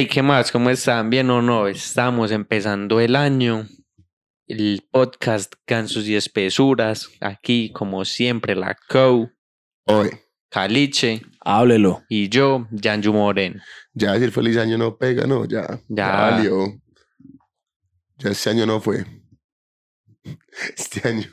Hey, 0.00 0.06
¿qué 0.06 0.22
más? 0.22 0.52
¿Cómo 0.52 0.70
están? 0.70 1.10
¿Bien 1.10 1.28
o 1.28 1.42
no? 1.42 1.66
Estamos 1.66 2.30
empezando 2.30 3.00
el 3.00 3.16
año. 3.16 3.66
El 4.46 4.86
podcast 4.92 5.52
Gansos 5.66 6.06
y 6.06 6.14
Espesuras. 6.14 7.08
Aquí, 7.20 7.72
como 7.72 8.04
siempre, 8.04 8.54
la 8.54 8.76
Co, 8.88 9.28
Hoy, 9.86 10.10
Caliche 10.50 11.22
Háblelo. 11.40 12.04
y 12.08 12.28
yo, 12.28 12.68
Janju 12.80 13.12
Moren. 13.12 13.60
ya 13.92 14.12
decir 14.12 14.30
feliz 14.30 14.56
año 14.56 14.78
no 14.78 14.96
pega, 14.96 15.26
no, 15.26 15.44
ya. 15.46 15.66
Ya. 15.88 16.06
Ya 16.06 16.12
valió. 16.30 16.80
Ya 18.18 18.30
este 18.30 18.50
año 18.50 18.66
no 18.66 18.80
fue. 18.80 19.04
Este 20.76 21.08
año, 21.08 21.26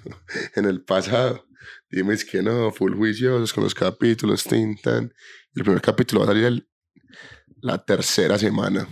en 0.56 0.66
el 0.66 0.84
pasado, 0.84 1.46
dime 1.92 2.18
que 2.18 2.42
no, 2.42 2.72
full 2.72 2.96
juiciosos 2.96 3.54
con 3.54 3.64
los 3.64 3.76
capítulos, 3.76 4.44
tintan. 4.44 5.14
El 5.54 5.64
primer 5.64 5.84
capítulo 5.84 6.22
va 6.22 6.26
a 6.26 6.30
salir 6.30 6.46
el- 6.46 6.68
la 7.62 7.84
tercera 7.84 8.38
semana 8.38 8.88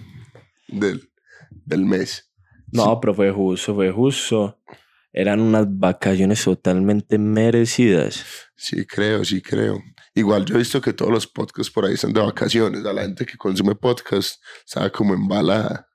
del, 0.67 1.09
del 1.49 1.85
mes. 1.85 2.31
No, 2.71 2.99
pero 2.99 3.13
fue 3.13 3.31
justo, 3.31 3.76
fue 3.76 3.91
justo. 3.91 4.59
Eran 5.12 5.40
unas 5.41 5.67
vacaciones 5.70 6.44
totalmente 6.44 7.20
merecidas. 7.20 8.26
Sí, 8.55 8.85
creo, 8.85 9.23
sí, 9.23 9.41
creo. 9.41 9.80
Igual 10.16 10.45
yo 10.45 10.55
he 10.55 10.59
visto 10.59 10.81
que 10.81 10.94
todos 10.94 11.12
los 11.12 11.27
podcasts 11.27 11.71
por 11.71 11.85
ahí 11.85 11.94
están 11.94 12.13
de 12.13 12.21
vacaciones. 12.21 12.84
A 12.84 12.94
la 12.94 13.04
gente 13.04 13.26
que 13.26 13.38
consume 13.38 13.76
podcast 13.76 14.41
estaba 14.66 14.90
como 14.90 15.13
embalada. 15.13 15.88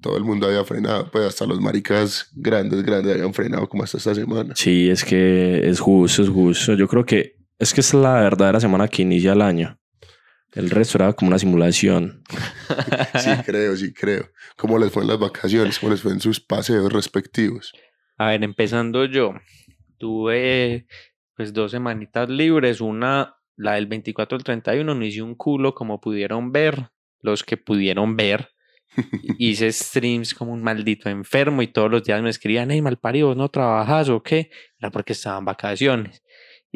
Todo 0.00 0.18
el 0.18 0.24
mundo 0.24 0.46
había 0.46 0.62
frenado, 0.64 1.10
pues 1.10 1.26
hasta 1.26 1.46
los 1.46 1.58
maricas 1.58 2.30
grandes, 2.34 2.82
grandes 2.82 3.14
habían 3.14 3.32
frenado 3.32 3.66
como 3.66 3.82
hasta 3.82 3.96
esta 3.96 4.14
semana. 4.14 4.54
Sí, 4.54 4.90
es 4.90 5.02
que 5.02 5.66
es 5.66 5.80
justo, 5.80 6.22
es 6.22 6.28
justo. 6.28 6.74
Yo 6.74 6.86
creo 6.86 7.06
que 7.06 7.36
es 7.58 7.72
que 7.72 7.80
es 7.80 7.94
la 7.94 8.20
verdadera 8.20 8.60
semana 8.60 8.88
que 8.88 9.00
inicia 9.00 9.32
el 9.32 9.40
año. 9.40 9.78
El 10.56 10.70
resto 10.70 10.96
era 10.96 11.12
como 11.12 11.28
una 11.28 11.38
simulación. 11.38 12.22
Sí, 13.18 13.30
creo, 13.44 13.76
sí, 13.76 13.92
creo. 13.92 14.30
¿Cómo 14.56 14.78
les 14.78 14.90
fue 14.90 15.02
en 15.02 15.08
las 15.08 15.18
vacaciones? 15.18 15.78
¿Cómo 15.78 15.92
les 15.92 16.02
fue 16.02 16.12
en 16.12 16.20
sus 16.20 16.40
paseos 16.40 16.92
respectivos? 16.92 17.72
A 18.18 18.28
ver, 18.28 18.42
empezando 18.42 19.04
yo. 19.04 19.34
Tuve 19.98 20.86
pues 21.34 21.52
dos 21.52 21.70
semanitas 21.70 22.28
libres. 22.28 22.80
Una, 22.80 23.36
la 23.56 23.74
del 23.74 23.86
24 23.86 24.36
al 24.36 24.44
31, 24.44 24.94
no 24.94 25.04
hice 25.04 25.22
un 25.22 25.34
culo 25.34 25.74
como 25.74 26.00
pudieron 26.00 26.52
ver. 26.52 26.90
Los 27.20 27.44
que 27.44 27.56
pudieron 27.56 28.16
ver. 28.16 28.50
Hice 29.38 29.72
streams 29.72 30.34
como 30.34 30.52
un 30.52 30.62
maldito 30.62 31.08
enfermo 31.08 31.62
y 31.62 31.68
todos 31.68 31.90
los 31.90 32.02
días 32.04 32.22
me 32.22 32.30
escribían, 32.30 32.70
hey, 32.70 32.82
malparido, 32.82 33.34
¿no 33.34 33.48
trabajas 33.48 34.08
o 34.08 34.22
qué? 34.22 34.50
Era 34.78 34.90
porque 34.90 35.12
estaban 35.12 35.44
vacaciones. 35.44 36.22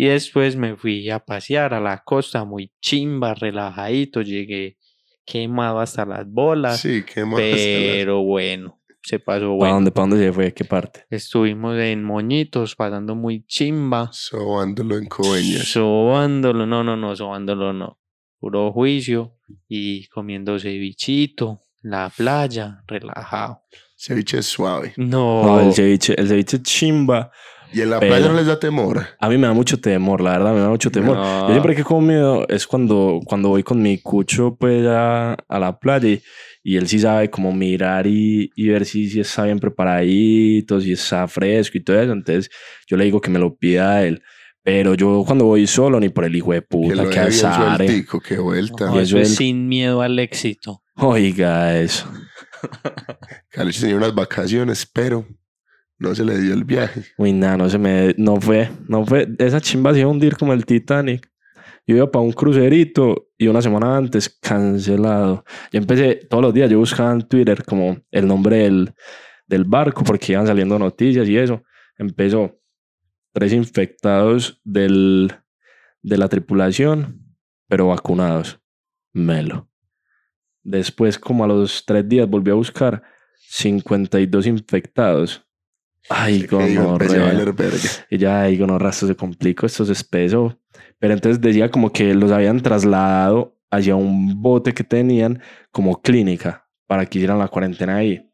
Y 0.01 0.07
después 0.07 0.57
me 0.57 0.77
fui 0.77 1.11
a 1.11 1.19
pasear 1.19 1.75
a 1.75 1.81
la 1.81 2.03
costa 2.03 2.47
muy 2.47 2.73
chimba, 2.81 3.35
relajadito. 3.35 4.23
Llegué 4.23 4.79
quemado 5.27 5.79
hasta 5.79 6.07
las 6.07 6.27
bolas. 6.27 6.81
Sí, 6.81 7.05
más. 7.27 7.39
pero 7.39 8.23
bueno, 8.23 8.81
se 9.03 9.19
pasó 9.19 9.41
¿Para 9.41 9.49
bueno. 9.49 9.75
dónde, 9.75 9.91
para 9.91 10.09
dónde 10.09 10.25
se 10.25 10.33
fue? 10.33 10.55
¿Qué 10.55 10.65
parte? 10.65 11.05
Estuvimos 11.11 11.77
en 11.79 12.03
Moñitos, 12.03 12.77
pasando 12.77 13.15
muy 13.15 13.45
chimba. 13.45 14.09
Sobándolo 14.11 14.97
en 14.97 15.05
coveñas. 15.05 15.65
Sobándolo, 15.65 16.65
no, 16.65 16.83
no, 16.83 16.97
no, 16.97 17.15
sobándolo 17.15 17.75
no. 17.75 18.01
Puro 18.39 18.73
juicio 18.73 19.37
y 19.69 20.07
comiendo 20.07 20.59
cevichito, 20.59 21.61
la 21.83 22.11
playa, 22.17 22.83
relajado. 22.87 23.65
Ceviche 23.99 24.39
es 24.39 24.47
suave. 24.47 24.95
No, 24.97 25.43
No, 25.45 25.61
el 25.61 25.75
ceviche, 25.75 26.19
el 26.19 26.27
ceviche 26.27 26.63
chimba. 26.63 27.31
Y 27.73 27.81
en 27.83 27.91
la 27.91 28.01
Pero- 28.01 28.11
playa 28.13 28.29
no 28.29 28.35
les 28.35 28.47
da 28.47 28.59
temor. 28.59 29.07
A 29.19 29.29
mí 29.29 29.39
me 29.39 29.47
da 29.47 29.53
mucho 29.53 29.81
temor, 29.81 30.21
la 30.21 30.33
verdad, 30.33 30.55
me 30.55 30.61
da 30.61 30.69
mucho 30.69 30.91
temor. 30.91 31.17
No. 31.17 31.47
Yo 31.47 31.55
siempre 31.55 31.75
que 31.75 31.83
he 31.83 31.85
comido 31.85 32.47
es 32.49 32.67
cuando, 32.67 33.21
cuando 33.25 33.49
voy 33.51 33.63
con 33.63 33.81
mi 33.81 33.99
cucho 33.99 34.57
pues 34.59 34.87
a, 34.87 35.35
a 35.35 35.59
la 35.59 35.79
playa 35.79 36.09
y, 36.09 36.23
y 36.63 36.77
él 36.77 36.89
sí 36.89 36.99
sabe 36.99 37.31
como 37.31 37.53
mirar 37.53 38.07
y, 38.07 38.51
y 38.57 38.69
ver 38.69 38.85
si, 38.85 39.09
si 39.09 39.21
está 39.21 39.45
bien 39.45 39.59
preparadito, 39.61 40.81
si 40.81 40.93
está 40.93 41.29
fresco 41.29 41.79
y 41.79 41.85
todo 41.85 42.01
eso. 42.01 42.13
Entonces 42.13 42.51
yo 42.89 42.97
le 42.97 43.05
digo 43.05 43.21
que 43.21 43.31
me 43.31 43.39
lo 43.39 43.57
pida 43.57 43.93
a 43.97 44.05
él. 44.07 44.23
Pero 44.63 44.95
yo 44.95 45.23
cuando 45.27 45.47
voy 45.47 45.67
solo, 45.67 45.99
ni 46.01 46.11
por 46.11 46.25
el 46.25 46.37
hijo 46.37 46.53
de 46.53 46.61
Que 46.61 46.67
puta, 46.67 47.09
que 47.09 47.19
azare. 47.21 47.87
sueltico, 47.87 48.21
qué 48.21 48.39
vuelta. 48.39 48.87
no, 48.87 48.97
y 48.97 49.03
eso 49.05 49.19
es 49.19 49.31
el- 49.31 49.37
sin 49.37 49.69
miedo 49.69 50.03
al 50.03 50.19
éxito. 50.19 50.83
Oiga, 50.97 51.79
eso. 51.81 52.07
Caliche 53.51 53.81
tenía 53.81 53.97
unas 53.97 54.15
vacaciones, 54.15 54.87
pero 54.93 55.27
no 56.01 56.15
se 56.15 56.25
le 56.25 56.39
dio 56.41 56.55
el 56.55 56.65
viaje. 56.65 57.03
Uy, 57.19 57.33
nada, 57.33 57.59
no 57.59 57.69
se 57.69 57.79
me... 57.79 58.15
No 58.17 58.41
fue, 58.41 58.71
no 58.89 59.05
fue... 59.05 59.29
Esa 59.39 59.61
chimba 59.61 59.93
se 59.93 60.01
iba 60.01 60.09
a 60.09 60.11
hundir 60.13 60.35
como 60.37 60.55
el 60.55 60.65
Titanic. 60.65 61.31
Yo 61.87 61.97
iba 61.97 62.11
para 62.11 62.25
un 62.25 62.33
crucerito 62.33 63.29
y 63.37 63.49
una 63.49 63.61
semana 63.61 63.99
antes 63.99 64.29
cancelado. 64.29 65.45
Yo 65.71 65.79
empecé 65.79 66.15
todos 66.29 66.43
los 66.43 66.55
días, 66.55 66.71
yo 66.71 66.79
buscaba 66.79 67.13
en 67.13 67.23
Twitter 67.23 67.63
como 67.65 67.99
el 68.11 68.27
nombre 68.27 68.59
del, 68.59 68.95
del 69.47 69.65
barco 69.65 70.03
porque 70.03 70.33
iban 70.33 70.47
saliendo 70.47 70.79
noticias 70.79 71.29
y 71.29 71.37
eso. 71.37 71.63
Empezó 71.99 72.59
tres 73.33 73.53
infectados 73.53 74.59
del, 74.65 75.31
de 76.01 76.17
la 76.17 76.29
tripulación, 76.29 77.37
pero 77.69 77.89
vacunados. 77.89 78.59
Melo. 79.13 79.69
Después, 80.63 81.19
como 81.19 81.45
a 81.45 81.49
los 81.49 81.85
tres 81.85 82.09
días, 82.09 82.27
volví 82.27 82.51
a 82.51 82.55
buscar 82.55 83.03
52 83.49 84.47
infectados. 84.47 85.45
Ay, 86.09 86.47
valer 86.47 87.53
verga. 87.53 87.79
Y 88.11 88.19
ya 88.19 88.43
ahí 88.43 88.59
con 88.59 88.71
esto 88.87 89.07
se 89.07 89.15
complicó, 89.15 89.67
esto 89.67 89.85
es 89.85 89.91
espeso. 89.91 90.59
Pero 90.99 91.15
entonces 91.15 91.41
decía 91.41 91.71
como 91.71 91.93
que 91.93 92.15
los 92.15 92.33
habían 92.33 92.61
trasladado 92.61 93.57
hacia 93.71 93.95
un 93.95 94.43
bote 94.43 94.75
que 94.75 94.85
tenían 94.85 95.41
como 95.71 96.01
clínica 96.01 96.67
para 96.87 97.07
que 97.07 97.19
hicieran 97.19 97.39
la 97.39 97.49
cuarentena 97.49 97.97
ahí. 97.97 98.29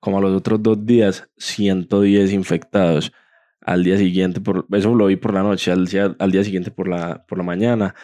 Como 0.00 0.18
a 0.18 0.20
los 0.20 0.34
otros 0.34 0.62
dos 0.62 0.84
días, 0.84 1.28
110 1.36 2.32
infectados. 2.32 3.12
Al 3.60 3.82
día 3.82 3.98
siguiente, 3.98 4.40
por, 4.40 4.66
eso 4.72 4.94
lo 4.94 5.06
vi 5.06 5.16
por 5.16 5.34
la 5.34 5.42
noche, 5.42 5.72
al 5.72 5.86
día, 5.86 6.14
al 6.18 6.30
día 6.30 6.44
siguiente 6.44 6.70
por 6.70 6.88
la, 6.88 7.24
por 7.26 7.38
la 7.38 7.44
mañana, 7.44 7.94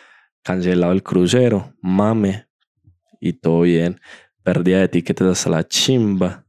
cancelado 0.43 0.93
el 0.93 1.03
crucero, 1.03 1.75
mame, 1.81 2.47
y 3.21 3.35
todo 3.35 3.61
bien. 3.61 4.01
Pérdida 4.43 4.81
de 4.81 4.89
tickets 4.89 5.23
hasta 5.23 5.51
la 5.51 5.67
chimba. 5.67 6.42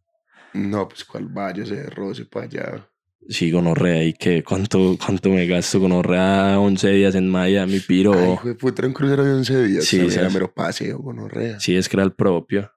No, 0.54 0.88
pues 0.88 1.04
cuál 1.06 1.28
vaya 1.28 1.64
ese 1.64 1.90
roce 1.90 2.26
para 2.26 2.46
allá. 2.46 2.88
Sí, 3.30 3.52
gonorrea. 3.52 4.04
¿Y 4.04 4.14
qué? 4.14 4.44
¿Cuánto, 4.44 4.98
cuánto 5.04 5.30
me 5.30 5.48
gasto 5.48 5.80
gonorrea 5.80 6.60
11 6.60 6.90
días 6.90 7.16
en 7.16 7.30
Miami, 7.30 7.80
piro? 7.80 8.14
Ay, 8.44 8.54
puta, 8.56 8.82
era 8.82 8.88
un 8.88 8.94
crucero 8.94 9.24
de 9.24 9.34
11 9.34 9.64
días. 9.66 9.86
Sí, 9.86 10.00
era 10.00 10.30
mero 10.30 10.54
paseo, 10.54 11.00
gonorrea. 11.00 11.60
Sí, 11.60 11.76
es 11.76 11.88
que 11.88 11.96
era 11.98 12.04
el 12.04 12.14
propio. 12.14 12.70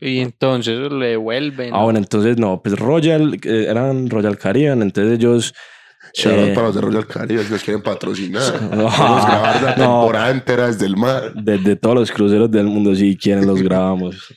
Y 0.00 0.18
entonces 0.20 0.92
le 0.92 1.06
devuelven. 1.08 1.74
Ah, 1.74 1.82
bueno, 1.84 1.98
entonces 1.98 2.36
no, 2.38 2.62
pues 2.62 2.78
Royal, 2.78 3.34
eh, 3.42 3.66
eran 3.68 4.08
Royal 4.10 4.38
Caribbean, 4.38 4.82
entonces 4.82 5.18
ellos... 5.18 5.54
Shout 6.14 6.38
out 6.38 6.48
eh, 6.48 6.52
para 6.54 6.66
los 6.68 6.74
de 6.76 6.80
Royal 6.80 7.06
Caribe, 7.06 7.42
si 7.44 7.50
nos 7.52 7.62
quieren 7.62 7.82
patrocinar. 7.82 8.60
No, 8.62 8.68
Podemos 8.88 9.26
grabar 9.26 9.62
la 9.62 9.76
no. 9.76 10.00
temporada 10.00 10.30
entera 10.30 10.66
desde 10.68 10.86
el 10.86 10.96
mar. 10.96 11.32
Desde 11.34 11.76
todos 11.76 11.96
los 11.96 12.12
cruceros 12.12 12.50
del 12.50 12.66
mundo, 12.66 12.94
si 12.94 13.16
quieren, 13.16 13.46
los 13.46 13.60
grabamos. 13.62 14.34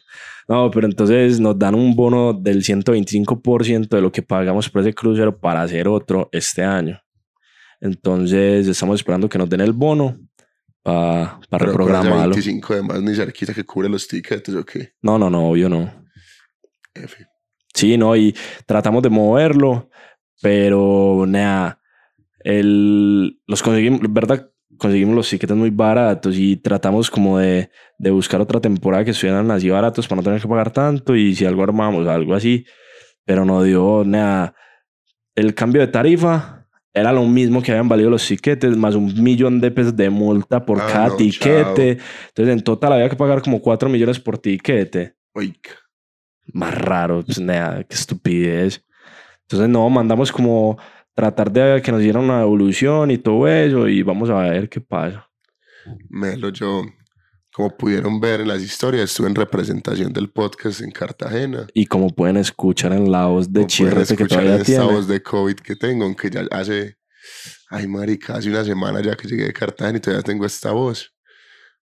No, 0.51 0.69
pero 0.69 0.85
entonces 0.85 1.39
nos 1.39 1.57
dan 1.57 1.75
un 1.75 1.95
bono 1.95 2.33
del 2.33 2.61
125% 2.61 3.87
de 3.87 4.01
lo 4.01 4.11
que 4.11 4.21
pagamos 4.21 4.69
por 4.69 4.81
ese 4.81 4.93
crucero 4.93 5.39
para 5.39 5.61
hacer 5.61 5.87
otro 5.87 6.27
este 6.33 6.61
año. 6.61 6.99
Entonces 7.79 8.67
estamos 8.67 8.99
esperando 8.99 9.29
que 9.29 9.37
nos 9.37 9.49
den 9.49 9.61
el 9.61 9.71
bono 9.71 10.19
para 10.83 11.39
ese 11.41 11.57
reprogramarlo. 11.57 12.35
25 12.35 12.75
de 12.75 12.83
más 12.83 13.01
ni 13.01 13.15
cerquita 13.15 13.53
que 13.53 13.63
cubre 13.63 13.87
los 13.87 14.05
tickets 14.05 14.49
o 14.49 14.65
qué. 14.65 14.91
No, 15.01 15.17
no, 15.17 15.29
no, 15.29 15.51
obvio 15.51 15.69
no. 15.69 15.89
F. 16.95 17.25
Sí, 17.73 17.97
no, 17.97 18.13
y 18.17 18.35
tratamos 18.65 19.03
de 19.03 19.09
moverlo, 19.09 19.89
pero 20.41 21.23
nada, 21.29 21.79
el, 22.39 23.39
los 23.47 23.63
conseguimos, 23.63 24.01
verdad, 24.09 24.51
conseguimos 24.81 25.15
los 25.15 25.29
tickets 25.29 25.53
muy 25.53 25.69
baratos 25.69 26.35
y 26.35 26.57
tratamos 26.57 27.11
como 27.11 27.37
de, 27.37 27.69
de 27.99 28.09
buscar 28.09 28.41
otra 28.41 28.59
temporada 28.59 29.05
que 29.05 29.11
estuvieran 29.11 29.51
así 29.51 29.69
baratos 29.69 30.07
para 30.07 30.17
no 30.17 30.23
tener 30.23 30.41
que 30.41 30.47
pagar 30.47 30.71
tanto 30.71 31.15
y 31.15 31.35
si 31.35 31.45
algo 31.45 31.61
armamos, 31.61 32.07
algo 32.07 32.33
así, 32.33 32.65
pero 33.23 33.45
no 33.45 33.61
dio 33.61 34.01
nada. 34.03 34.55
El 35.35 35.53
cambio 35.53 35.81
de 35.81 35.87
tarifa 35.87 36.65
era 36.95 37.11
lo 37.13 37.23
mismo 37.27 37.61
que 37.61 37.71
habían 37.71 37.87
valido 37.87 38.09
los 38.09 38.27
tiquetes, 38.27 38.75
más 38.75 38.95
un 38.95 39.13
millón 39.21 39.61
de 39.61 39.69
pesos 39.69 39.95
de 39.95 40.09
multa 40.09 40.65
por 40.65 40.81
Ah, 40.81 40.87
cada 40.91 41.07
no, 41.09 41.15
tiquete. 41.15 41.99
Entonces, 42.29 42.53
en 42.53 42.63
total 42.63 42.93
había 42.93 43.07
que 43.07 43.15
pagar 43.15 43.43
como 43.43 43.61
4 43.61 43.87
millones 43.87 44.19
por 44.19 44.39
tiquete 44.39 45.13
Oiga. 45.33 45.53
más 46.53 46.73
raro, 46.75 47.23
pues 47.23 47.39
nada, 47.39 47.83
qué 47.83 47.93
estupidez. 47.95 48.83
Entonces, 49.43 49.69
no, 49.69 49.87
mandamos 49.91 50.31
como 50.31 50.79
tratar 51.21 51.51
de 51.51 51.81
que 51.83 51.91
nos 51.91 52.01
dieran 52.01 52.23
una 52.23 52.41
evolución 52.41 53.11
y 53.11 53.19
todo 53.19 53.47
eso 53.47 53.87
y 53.87 54.01
vamos 54.01 54.31
a 54.31 54.39
ver 54.39 54.67
qué 54.67 54.81
pasa. 54.81 55.29
Melo, 56.09 56.49
yo, 56.49 56.81
como 57.53 57.77
pudieron 57.77 58.19
ver 58.19 58.41
en 58.41 58.47
las 58.47 58.63
historias, 58.63 59.11
estuve 59.11 59.27
en 59.27 59.35
representación 59.35 60.11
del 60.13 60.31
podcast 60.31 60.81
en 60.81 60.89
Cartagena. 60.89 61.67
Y 61.75 61.85
como 61.85 62.09
pueden 62.09 62.37
escuchar 62.37 62.93
en 62.93 63.11
la 63.11 63.27
voz 63.27 63.53
de 63.53 63.67
Chirrete 63.67 64.17
que 64.17 64.25
todavía 64.25 64.55
esta 64.55 64.65
tiene. 64.65 64.83
voz 64.83 65.07
de 65.07 65.21
COVID 65.21 65.57
que 65.57 65.75
tengo, 65.75 66.05
aunque 66.05 66.31
ya 66.31 66.43
hace, 66.49 66.97
ay 67.69 67.87
marica, 67.87 68.37
hace 68.37 68.49
una 68.49 68.63
semana 68.63 68.99
ya 68.99 69.15
que 69.15 69.27
llegué 69.27 69.45
de 69.45 69.53
Cartagena 69.53 69.99
y 69.99 70.01
todavía 70.01 70.23
tengo 70.23 70.43
esta 70.43 70.71
voz. 70.71 71.13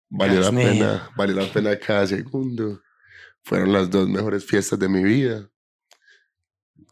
Valió 0.09 0.41
la 0.41 0.51
Gas, 0.51 0.65
pena, 0.65 1.11
valió 1.17 1.37
la 1.37 1.53
pena 1.53 1.79
cada 1.79 2.09
segundo. 2.09 2.81
Fueron 3.45 3.73
las 3.73 3.89
dos 3.89 4.09
mejores 4.09 4.45
fiestas 4.45 4.81
de 4.81 4.89
mi 4.89 5.05
vida. 5.05 5.49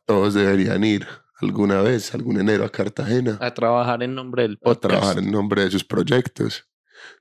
Todos 0.04 0.34
deberían 0.34 0.84
ir 0.84 1.04
alguna 1.40 1.82
vez, 1.82 2.14
algún 2.14 2.40
enero 2.40 2.64
a 2.64 2.70
Cartagena, 2.70 3.38
A 3.40 3.52
trabajar 3.52 4.02
en 4.02 4.14
nombre 4.14 4.42
del 4.42 4.54
a 4.54 4.64
podcast. 4.64 4.80
trabajar 4.82 5.18
en 5.18 5.30
nombre 5.30 5.62
de 5.64 5.70
sus 5.70 5.84
proyectos. 5.84 6.66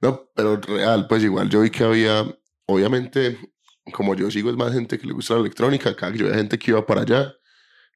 No, 0.01 0.29
pero 0.35 0.57
real, 0.57 1.07
pues 1.07 1.23
igual 1.23 1.50
yo 1.50 1.62
vi 1.62 1.69
que 1.69 1.83
había, 1.83 2.25
obviamente, 2.65 3.38
como 3.91 4.15
yo 4.15 4.31
sigo 4.31 4.50
es 4.50 4.56
más 4.56 4.73
gente 4.73 4.97
que 4.97 5.06
le 5.06 5.13
gusta 5.13 5.33
la 5.35 5.41
electrónica, 5.41 5.89
acá 5.91 6.12
yo 6.13 6.25
veía 6.25 6.38
gente 6.38 6.57
que 6.57 6.71
iba 6.71 6.85
para 6.85 7.01
allá, 7.01 7.33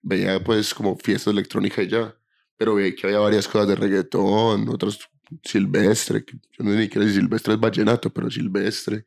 veía 0.02 0.44
pues 0.44 0.74
como 0.74 0.98
fiestas 0.98 1.34
de 1.34 1.40
electrónica 1.40 1.82
y 1.82 1.88
ya, 1.88 2.16
pero 2.58 2.76
veía 2.76 2.94
que 2.96 3.08
había 3.08 3.20
varias 3.20 3.48
cosas 3.48 3.70
de 3.70 3.76
reggaetón, 3.76 4.68
otros 4.70 5.00
silvestre, 5.44 6.26
que 6.26 6.34
yo 6.38 6.64
no 6.64 6.72
sé 6.72 6.78
ni 6.78 6.90
qué 6.90 7.00
si 7.02 7.14
silvestre 7.14 7.54
es 7.54 7.60
vallenato, 7.60 8.10
pero 8.10 8.30
silvestre. 8.30 9.06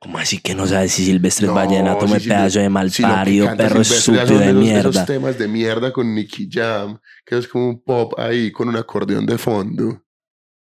¿Cómo 0.00 0.16
así 0.16 0.38
que 0.38 0.54
no 0.54 0.66
sabes 0.66 0.92
si 0.92 1.04
Silvestre 1.04 1.44
es 1.44 1.50
No, 1.50 1.54
vallenato? 1.54 2.08
Me 2.08 2.18
sí, 2.18 2.28
pedazo 2.28 2.58
de 2.58 2.64
Si 2.64 2.70
malparido, 2.70 3.46
canta 3.46 3.64
perro 3.64 3.82
estúpido 3.82 4.38
de 4.38 4.54
mierda. 4.54 4.88
Esos 4.88 5.06
temas 5.06 5.38
de 5.38 5.46
mierda 5.46 5.92
con 5.92 6.14
Nicky 6.14 6.48
Jam, 6.50 6.98
que 7.26 7.36
es 7.36 7.46
como 7.46 7.68
un 7.68 7.82
pop 7.82 8.18
ahí 8.18 8.50
con 8.50 8.70
un 8.70 8.76
acordeón 8.76 9.26
de 9.26 9.36
fondo. 9.36 10.02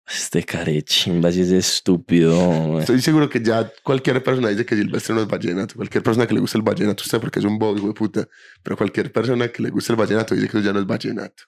Este 0.05 0.43
carechimba, 0.43 1.31
si 1.31 1.41
es 1.41 1.51
estúpido. 1.51 2.79
Estoy 2.81 3.01
seguro 3.01 3.29
que 3.29 3.41
ya 3.41 3.71
cualquier 3.81 4.21
persona 4.21 4.49
dice 4.49 4.65
que 4.65 4.75
Silvestre 4.75 5.15
no 5.15 5.21
es 5.21 5.27
vallenato. 5.27 5.75
Cualquier 5.75 6.03
persona 6.03 6.27
que 6.27 6.33
le 6.33 6.41
guste 6.41 6.57
el 6.57 6.63
vallenato, 6.63 7.03
usted 7.03 7.21
porque 7.21 7.39
es 7.39 7.45
un 7.45 7.57
bobo, 7.57 7.77
hijo 7.77 7.87
de 7.87 7.93
puta. 7.93 8.27
Pero 8.61 8.75
cualquier 8.75 9.09
persona 9.09 9.47
que 9.47 9.63
le 9.63 9.69
guste 9.69 9.93
el 9.93 9.97
vallenato 9.97 10.35
dice 10.35 10.49
que 10.49 10.57
eso 10.57 10.65
ya 10.65 10.73
no 10.73 10.79
es 10.79 10.85
vallenato. 10.85 11.43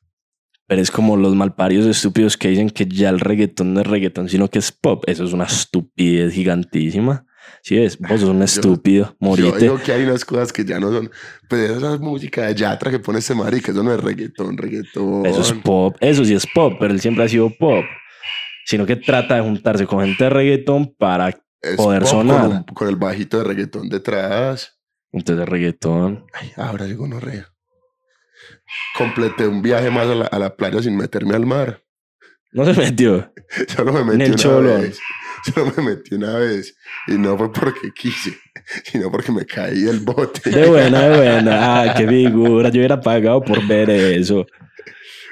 Pero 0.66 0.82
es 0.82 0.92
como 0.92 1.18
los 1.18 1.36
malparidos 1.36 1.88
estúpidos 1.88 2.38
que 2.38 2.48
dicen 2.48 2.70
que 2.70 2.86
ya 2.86 3.10
el 3.10 3.20
reggaetón 3.20 3.74
no 3.74 3.82
es 3.82 3.88
reggaetón, 3.88 4.30
sino 4.30 4.48
que 4.48 4.60
es 4.60 4.72
pop. 4.72 5.04
Eso 5.08 5.26
es 5.26 5.34
una 5.34 5.44
estupidez 5.44 6.34
gigantísima. 6.34 7.26
Si 7.64 7.78
es, 7.78 7.98
vos 8.00 8.20
sos 8.22 8.30
un 8.30 8.42
estúpido, 8.44 9.06
Yo 9.08 9.16
morite. 9.20 9.58
digo 9.60 9.80
que 9.84 9.92
hay 9.92 10.04
unas 10.04 10.26
cosas 10.26 10.52
que 10.54 10.66
ya 10.66 10.80
no 10.80 10.92
son. 10.92 11.12
Pues 11.48 11.70
esa 11.72 11.98
música 11.98 12.48
de 12.48 12.56
Yatra 12.56 12.90
que 12.92 13.00
pone 13.00 13.20
ese 13.20 13.36
marica, 13.36 13.72
eso 13.72 13.84
no 13.84 13.94
es 13.94 14.00
reggaetón, 14.02 14.58
reggaetón. 14.58 15.26
Eso 15.26 15.42
es 15.42 15.54
pop, 15.54 15.96
eso 16.00 16.24
sí 16.26 16.34
es 16.34 16.48
pop, 16.48 16.74
pero 16.80 16.94
él 16.94 17.00
siempre 17.02 17.24
ha 17.24 17.28
sido 17.30 17.50
pop. 17.50 17.84
Sino 18.66 18.86
que 18.86 18.96
trata 18.96 19.36
de 19.36 19.42
juntarse 19.42 19.86
con 19.86 20.02
gente 20.06 20.24
de 20.24 20.30
reggaetón 20.30 20.94
para 20.96 21.30
Es 21.62 21.76
poder 21.76 22.02
pop 22.04 22.12
sonar. 22.12 22.42
Con, 22.48 22.52
un- 22.58 22.64
con 22.64 22.88
el 22.90 22.96
bajito 22.96 23.38
de 23.40 23.44
reggaetón 23.44 23.90
detrás. 23.90 24.80
entonces 25.12 25.48
reggaetón. 25.48 26.26
Ay, 26.34 26.52
ahora 26.56 26.86
llegó 26.86 27.08
Norrea. 27.08 27.48
Completé 28.98 29.48
un 29.48 29.62
viaje 29.62 29.90
más 29.90 30.08
a 30.08 30.16
la, 30.16 30.26
a 30.26 30.40
la 30.40 30.56
playa 30.56 30.82
sin 30.82 30.96
meterme 30.98 31.36
al 31.36 31.46
mar. 31.46 31.84
No 32.54 32.66
se 32.66 32.74
metió. 32.80 33.32
Solo 33.76 33.94
me 33.94 34.00
En 34.02 34.08
metí 34.18 34.32
el 34.44 34.48
una 34.48 34.78
vez. 34.80 35.00
Solo 35.54 35.74
me 35.78 35.84
metí 35.84 36.16
una 36.16 36.36
vez. 36.38 36.76
Y 37.08 37.14
no 37.14 37.38
fue 37.38 37.52
porque 37.52 37.92
quise, 37.96 38.38
sino 38.86 39.12
porque 39.12 39.32
me 39.32 39.46
caí 39.46 39.82
del 39.82 40.00
bote. 40.02 40.50
De 40.50 40.68
buena, 40.68 41.02
de 41.08 41.18
buena. 41.18 41.52
Ah, 41.92 41.94
qué 41.98 42.08
figura. 42.08 42.70
Yo 42.70 42.80
hubiera 42.80 43.00
pagado 43.00 43.42
por 43.42 43.66
ver 43.68 43.90
eso. 43.90 44.46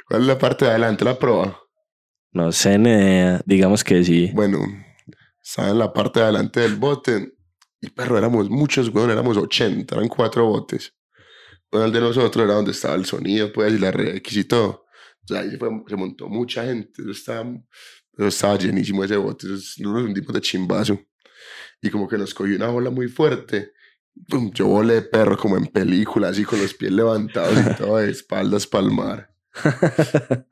¿Cuál 0.07 0.21
es 0.21 0.27
la 0.27 0.38
parte 0.38 0.65
de 0.65 0.71
adelante? 0.71 1.06
La 1.06 1.17
proa. 1.17 1.59
No 2.31 2.51
sé, 2.51 2.77
ne- 2.77 3.39
digamos 3.45 3.83
que 3.83 4.03
sí. 4.03 4.31
Bueno, 4.33 4.59
estaba 5.44 5.69
en 5.69 5.79
la 5.79 5.91
parte 5.94 6.19
de 6.19 6.25
adelante 6.25 6.59
del 6.62 6.75
bote. 6.75 7.33
Y 7.81 7.89
perro, 7.89 8.17
éramos 8.17 8.50
muchos, 8.50 8.89
weón, 8.94 9.09
éramos 9.09 9.38
80, 9.38 9.95
eran 9.95 10.07
cuatro 10.09 10.45
botes. 10.45 10.94
Bueno, 11.71 11.85
el 11.85 11.94
de 11.94 12.00
nosotros 12.01 12.44
era 12.44 12.55
donde 12.55 12.71
estaba 12.71 12.95
el 12.95 13.05
sonido, 13.05 13.53
pues, 13.53 13.71
y 13.73 13.77
la 13.79 13.91
RX 13.91 14.35
y 14.38 14.44
todo. 14.44 14.85
O 15.23 15.27
sea, 15.27 15.41
ahí 15.41 15.51
se, 15.51 15.57
fue- 15.57 15.69
se 15.88 15.95
montó 15.95 16.27
mucha 16.27 16.65
gente. 16.65 17.03
Estaba, 17.09 17.45
estaba 18.27 18.57
llenísimo 18.57 19.04
ese 19.04 19.18
bote. 19.18 19.48
Eso 19.48 19.56
es, 19.56 19.80
nos 19.80 20.04
hundimos 20.04 20.33
de 20.33 20.42
chimbazo. 20.42 21.00
Y 21.81 21.89
como 21.89 22.07
que 22.07 22.18
nos 22.18 22.33
cogió 22.33 22.56
una 22.56 22.69
ola 22.69 22.89
muy 22.89 23.07
fuerte. 23.07 23.74
Pum, 24.27 24.51
yo 24.54 24.68
volé 24.68 25.01
perro 25.01 25.38
como 25.38 25.56
en 25.56 25.68
película, 25.68 26.30
así 26.30 26.44
con 26.44 26.60
los 26.60 26.74
pies 26.74 26.92
levantados 26.92 27.57
y 27.57 27.75
todo 27.75 27.98
de 27.98 28.12
espaldas 28.12 28.68
pa'l 28.68 28.92
mar. 28.92 29.30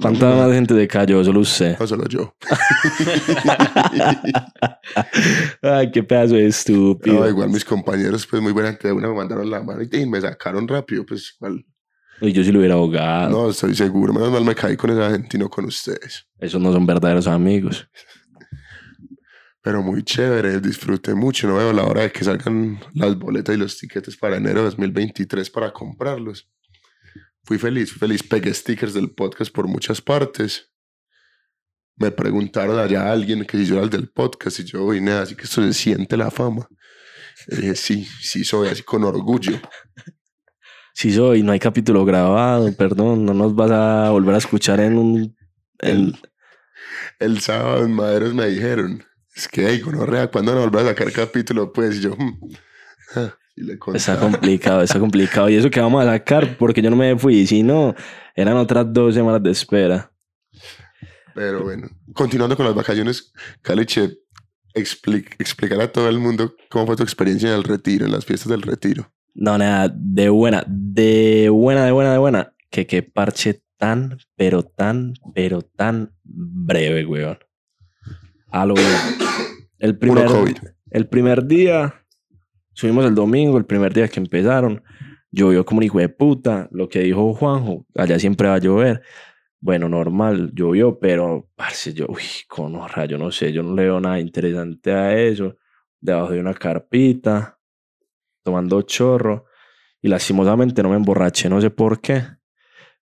¿Cuánta 0.00 0.34
más 0.34 0.52
gente 0.52 0.74
se 0.74 0.88
cayó? 0.88 1.24
Solo 1.24 1.40
usted. 1.40 1.78
No 1.78 1.86
solo 1.86 2.08
yo. 2.08 2.34
Ay, 5.62 5.90
qué 5.90 6.02
pedazo 6.02 6.34
de 6.34 6.46
estúpido. 6.46 7.20
No, 7.20 7.28
igual 7.28 7.50
mis 7.50 7.64
compañeros, 7.64 8.26
pues 8.26 8.42
muy 8.42 8.52
buena 8.52 8.70
gente 8.70 8.88
de 8.88 8.94
una 8.94 9.08
me 9.08 9.14
mandaron 9.14 9.50
la 9.50 9.62
mano 9.62 9.82
y, 9.82 10.06
me 10.06 10.20
sacaron 10.20 10.68
rápido, 10.68 11.04
pues 11.04 11.34
igual. 11.36 11.64
Y 12.20 12.32
yo 12.32 12.42
sí 12.42 12.50
lo 12.50 12.60
hubiera 12.60 12.74
ahogado. 12.74 13.30
No, 13.30 13.50
estoy 13.50 13.74
seguro. 13.74 14.12
Menos 14.12 14.30
mal 14.30 14.44
me 14.44 14.54
caí 14.54 14.76
con 14.76 14.90
esa 14.90 15.10
gente 15.10 15.36
y 15.36 15.40
no 15.40 15.48
con 15.48 15.66
ustedes. 15.66 16.26
Esos 16.38 16.60
no 16.60 16.72
son 16.72 16.86
verdaderos 16.86 17.26
amigos. 17.26 17.88
Pero 19.60 19.82
muy 19.82 20.02
chévere, 20.02 20.60
disfruté 20.60 21.14
mucho. 21.14 21.48
No 21.48 21.56
veo 21.56 21.72
la 21.72 21.84
hora 21.84 22.02
de 22.02 22.12
que 22.12 22.24
salgan 22.24 22.80
las 22.94 23.18
boletas 23.18 23.54
y 23.54 23.58
los 23.58 23.76
tiquetes 23.76 24.16
para 24.16 24.36
enero 24.36 24.60
de 24.60 24.66
2023 24.66 25.50
para 25.50 25.72
comprarlos. 25.72 26.48
Fui 27.44 27.58
feliz, 27.58 27.90
fui 27.90 27.98
feliz. 27.98 28.22
Pegué 28.22 28.54
stickers 28.54 28.94
del 28.94 29.10
podcast 29.10 29.52
por 29.52 29.66
muchas 29.68 30.00
partes. 30.00 30.72
Me 31.96 32.10
preguntaron 32.10 32.78
allá 32.78 33.10
alguien 33.10 33.44
que 33.44 33.58
si 33.58 33.66
yo 33.66 33.76
era 33.76 33.84
el 33.84 33.90
del 33.90 34.08
podcast 34.10 34.60
y 34.60 34.64
yo 34.64 34.86
vine 34.88 35.12
así 35.12 35.34
que 35.34 35.44
esto 35.44 35.62
se 35.62 35.72
siente 35.72 36.16
la 36.16 36.30
fama. 36.30 36.68
Y 37.48 37.56
dije, 37.56 37.74
sí, 37.74 38.04
sí 38.04 38.44
soy, 38.44 38.68
así 38.68 38.82
con 38.82 39.04
orgullo. 39.04 39.60
Sí 40.98 41.12
soy, 41.12 41.42
no 41.42 41.52
hay 41.52 41.58
capítulo 41.58 42.06
grabado, 42.06 42.72
perdón, 42.74 43.26
no 43.26 43.34
nos 43.34 43.54
vas 43.54 43.70
a 43.70 44.08
volver 44.08 44.34
a 44.34 44.38
escuchar 44.38 44.80
en 44.80 44.96
un... 44.96 45.36
en- 45.80 45.90
El, 45.90 46.18
el 47.18 47.40
sábado 47.40 47.84
en 47.84 47.92
Maderos 47.92 48.32
me 48.32 48.46
dijeron, 48.46 49.04
es 49.34 49.46
que, 49.46 49.68
hey, 49.68 49.80
gonorrea, 49.80 50.30
¿cuándo 50.30 50.54
nos 50.54 50.64
volvés 50.64 50.84
a 50.84 50.88
sacar 50.88 51.12
capítulo? 51.12 51.70
Pues 51.70 51.96
y 51.96 52.00
yo. 52.00 52.16
Ah, 53.14 53.34
y 53.54 53.64
le 53.64 53.78
Está 53.92 54.18
complicado, 54.18 54.80
está 54.80 54.98
complicado. 54.98 55.50
Y 55.50 55.56
eso 55.56 55.68
que 55.68 55.80
vamos 55.80 56.02
a 56.02 56.10
sacar, 56.12 56.56
porque 56.56 56.80
yo 56.80 56.88
no 56.88 56.96
me 56.96 57.18
fui, 57.18 57.46
si 57.46 57.62
no, 57.62 57.94
eran 58.34 58.56
otras 58.56 58.86
dos 58.90 59.14
semanas 59.14 59.42
de 59.42 59.50
espera. 59.50 60.10
Pero 61.34 61.62
bueno, 61.62 61.88
continuando 62.14 62.56
con 62.56 62.64
las 62.64 62.74
vacaciones, 62.74 63.34
Caliche, 63.60 64.14
explic- 64.74 65.34
explicar 65.38 65.78
a 65.82 65.92
todo 65.92 66.08
el 66.08 66.18
mundo 66.18 66.54
cómo 66.70 66.86
fue 66.86 66.96
tu 66.96 67.02
experiencia 67.02 67.50
en 67.50 67.56
el 67.56 67.64
retiro, 67.64 68.06
en 68.06 68.12
las 68.12 68.24
fiestas 68.24 68.48
del 68.48 68.62
retiro. 68.62 69.12
No, 69.38 69.58
nada, 69.58 69.92
de 69.94 70.30
buena, 70.30 70.64
de 70.66 71.50
buena, 71.50 71.84
de 71.84 71.92
buena, 71.92 72.12
de 72.12 72.18
buena. 72.18 72.54
Que 72.70 72.86
qué 72.86 73.02
parche 73.02 73.60
tan, 73.76 74.16
pero 74.34 74.62
tan, 74.62 75.12
pero 75.34 75.60
tan 75.60 76.14
breve, 76.24 77.04
weón. 77.04 77.38
A 78.48 78.64
lo. 78.64 78.74
El 79.78 79.98
primer, 79.98 80.30
el 80.90 81.08
primer 81.08 81.46
día, 81.46 81.94
subimos 82.72 83.04
el 83.04 83.14
domingo, 83.14 83.58
el 83.58 83.66
primer 83.66 83.92
día 83.92 84.08
que 84.08 84.20
empezaron, 84.20 84.82
llovió 85.30 85.66
como 85.66 85.78
un 85.78 85.84
hijo 85.84 85.98
de 85.98 86.08
puta. 86.08 86.66
Lo 86.70 86.88
que 86.88 87.00
dijo 87.00 87.34
Juanjo, 87.34 87.84
allá 87.94 88.18
siempre 88.18 88.48
va 88.48 88.54
a 88.54 88.58
llover. 88.58 89.02
Bueno, 89.60 89.86
normal, 89.90 90.50
llovió, 90.54 90.98
pero, 90.98 91.50
parce, 91.56 91.92
yo, 91.92 92.06
uy, 92.08 92.22
conorra, 92.48 93.04
yo 93.04 93.18
no 93.18 93.30
sé, 93.30 93.52
yo 93.52 93.62
no 93.62 93.74
le 93.74 93.82
veo 93.82 94.00
nada 94.00 94.18
interesante 94.18 94.92
a 94.92 95.14
eso. 95.14 95.56
Debajo 96.00 96.32
de 96.32 96.40
una 96.40 96.54
carpita, 96.54 97.55
tomando 98.46 98.80
chorro. 98.82 99.46
Y 100.00 100.08
lastimosamente 100.08 100.82
no 100.82 100.90
me 100.90 100.96
emborraché, 100.96 101.48
no 101.48 101.60
sé 101.60 101.68
por 101.70 102.00
qué. 102.00 102.22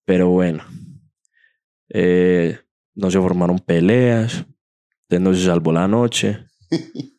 Pero 0.06 0.30
bueno. 0.30 0.64
Eh, 1.90 2.60
no 2.96 3.10
se 3.10 3.20
formaron 3.20 3.60
peleas. 3.60 4.46
Entonces 5.10 5.22
no 5.22 5.34
se 5.34 5.46
salvó 5.46 5.74
la 5.74 5.88
noche. 5.88 6.46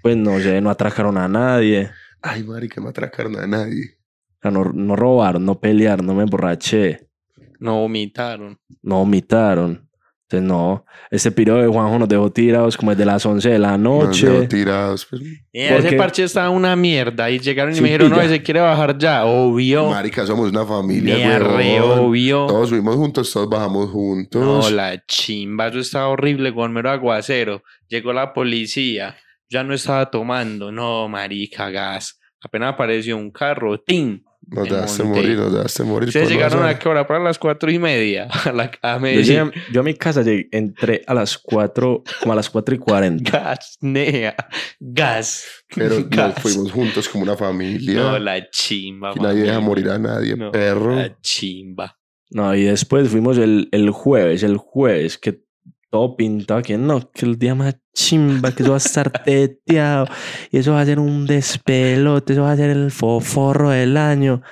Pues 0.00 0.16
no 0.16 0.38
sé, 0.40 0.58
no 0.62 0.70
atracaron 0.70 1.18
a 1.18 1.28
nadie. 1.28 1.90
Ay, 2.22 2.42
marica, 2.44 2.80
no 2.80 2.88
atracaron 2.88 3.36
a 3.36 3.46
nadie. 3.46 3.98
O 4.38 4.38
sea, 4.40 4.50
no, 4.50 4.64
no 4.72 4.96
robaron, 4.96 5.44
no 5.44 5.60
pelearon, 5.60 6.06
no 6.06 6.14
me 6.14 6.22
emborraché. 6.22 7.10
No 7.58 7.80
vomitaron. 7.80 8.58
No 8.82 9.00
vomitaron. 9.00 9.85
Entonces 10.28 10.48
no. 10.48 10.84
Este 11.08 11.30
piro 11.30 11.54
de 11.62 11.68
Juanjo 11.68 12.00
nos 12.00 12.08
dejó 12.08 12.30
tirados 12.32 12.76
como 12.76 12.90
desde 12.90 13.04
las 13.04 13.24
11 13.24 13.48
de 13.48 13.58
la 13.60 13.78
Nos 13.78 14.06
noche. 14.08 14.28
dejó 14.28 14.48
tirados. 14.48 15.06
Pues, 15.08 15.22
Eh, 15.52 15.68
¿Por 15.70 15.86
ese 15.86 15.96
parche 15.96 16.24
estaba 16.24 16.50
una 16.50 16.74
mierda 16.74 17.30
y 17.30 17.38
llegaron 17.38 17.72
y 17.72 17.76
Sí, 17.76 17.80
me 17.80 17.88
dijeron, 17.90 18.10
no, 18.10 18.20
ese 18.20 18.42
quiere 18.42 18.58
bajar 18.60 18.98
ya. 18.98 19.24
Obvio. 19.24 19.88
marica, 19.90 20.26
somos 20.26 20.50
una 20.50 20.66
familia, 20.66 21.38
obvio. 21.84 22.46
Todos 22.46 22.70
subimos 22.70 22.96
juntos, 22.96 23.32
todos 23.32 23.48
bajamos 23.48 23.88
juntos. 23.90 24.42
No, 24.42 24.68
la 24.70 25.00
chimba, 25.06 25.68
eso 25.68 25.78
estaba 25.78 26.08
horrible 26.08 26.52
con 26.52 26.72
mero 26.72 26.90
aguacero. 26.90 27.62
Llegó 27.88 28.12
la 28.12 28.32
policía, 28.32 29.16
ya 29.48 29.62
no 29.62 29.74
estaba 29.74 30.10
tomando. 30.10 30.72
No, 30.72 31.08
marica, 31.08 31.70
gas. 31.70 32.18
Apenas 32.42 32.74
apareció 32.74 33.16
un 33.16 33.30
carro, 33.30 33.78
¡tin! 33.80 34.24
Nos 34.48 34.68
dejaste 34.68 35.02
morir, 35.02 35.36
nos 35.36 35.52
dejaste 35.52 35.82
morir. 35.82 36.08
Ustedes 36.08 36.28
llegaron 36.30 36.64
a 36.64 36.78
qué 36.78 36.88
hora? 36.88 37.06
Para 37.06 37.18
las 37.22 37.38
cuatro 37.38 37.70
y 37.70 37.78
media. 37.78 38.28
A, 38.44 38.52
la, 38.52 38.70
a 38.82 38.98
Yo, 38.98 39.06
llegué- 39.20 39.52
yo 39.72 39.80
a 39.80 39.82
mi 39.82 39.94
casa 39.94 40.22
llegué, 40.22 40.48
entré 40.52 41.02
a 41.06 41.14
las 41.14 41.36
4, 41.38 42.02
como 42.20 42.32
a 42.32 42.36
las 42.36 42.48
4 42.48 42.74
y 42.74 42.78
40. 42.78 43.30
Gas, 43.30 43.76
nea, 43.80 44.36
gas. 44.78 45.44
Pero 45.74 45.96
nos 46.00 46.08
gas. 46.10 46.34
fuimos 46.40 46.70
juntos 46.72 47.08
como 47.08 47.24
una 47.24 47.36
familia. 47.36 47.94
No, 48.00 48.18
la 48.18 48.48
chimba. 48.50 49.12
y 49.16 49.20
nadie 49.20 49.42
deja 49.42 49.60
morir 49.60 49.88
a 49.90 49.98
nadie, 49.98 50.36
No, 50.36 50.52
perro. 50.52 50.94
La 50.96 51.18
chimba. 51.20 51.98
No, 52.30 52.54
y 52.54 52.64
después 52.64 53.08
fuimos 53.08 53.38
el, 53.38 53.68
el 53.72 53.90
jueves, 53.90 54.42
el 54.42 54.56
jueves, 54.56 55.16
que 55.18 55.45
todo 55.90 56.16
pintado, 56.16 56.62
que 56.62 56.76
no, 56.78 57.10
que 57.12 57.24
el 57.26 57.38
día 57.38 57.54
más 57.54 57.76
chimba, 57.94 58.52
que 58.52 58.62
eso 58.62 58.72
va 58.72 58.76
a 58.76 58.78
estar 58.78 59.10
teteado, 59.24 60.06
y 60.50 60.58
eso 60.58 60.72
va 60.72 60.80
a 60.80 60.86
ser 60.86 60.98
un 60.98 61.26
despelote, 61.26 62.32
eso 62.32 62.42
va 62.42 62.52
a 62.52 62.56
ser 62.56 62.70
el 62.70 62.90
foforro 62.90 63.70
del 63.70 63.96
año. 63.96 64.42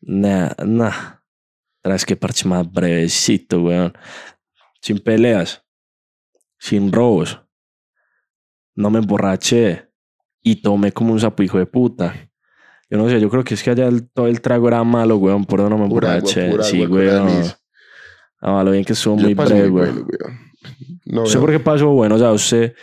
Nah, 0.00 0.50
nah. 0.64 0.92
Traes 1.82 2.04
que 2.04 2.16
parche 2.16 2.48
más 2.48 2.70
brevecito, 2.70 3.62
weón. 3.62 3.92
Sin 4.80 4.98
peleas, 4.98 5.64
sin 6.58 6.90
robos. 6.92 7.40
No 8.74 8.90
me 8.90 8.98
emborraché 8.98 9.88
y 10.42 10.56
tomé 10.56 10.92
como 10.92 11.12
un 11.12 11.20
sapo 11.20 11.42
hijo 11.42 11.58
de 11.58 11.66
puta. 11.66 12.14
Yo 12.90 12.98
no 12.98 13.08
sé, 13.08 13.20
yo 13.20 13.28
creo 13.30 13.42
que 13.42 13.54
es 13.54 13.62
que 13.62 13.70
allá 13.70 13.86
el- 13.88 14.08
todo 14.10 14.26
el 14.28 14.40
trago 14.40 14.68
era 14.68 14.82
malo, 14.84 15.16
weón, 15.16 15.44
por 15.44 15.60
eso 15.60 15.70
no 15.70 15.78
me 15.78 15.88
Pura 15.88 16.16
emborraché. 16.16 16.62
Sí, 16.62 16.82
agua 16.82 16.96
weón. 16.98 17.26
Ah, 18.40 18.62
lo 18.62 18.70
bien 18.70 18.84
que 18.84 18.92
estuvo 18.92 19.16
muy 19.16 19.34
breve, 19.34 19.68
weón. 19.68 20.06
No, 21.04 21.22
¿Usted 21.22 21.36
weón. 21.38 21.46
por 21.46 21.50
qué 21.50 21.60
pasó 21.60 21.88
bueno? 21.88 22.14
O 22.16 22.18
sea, 22.18 22.32
¿usted 22.32 22.62
El 22.64 22.74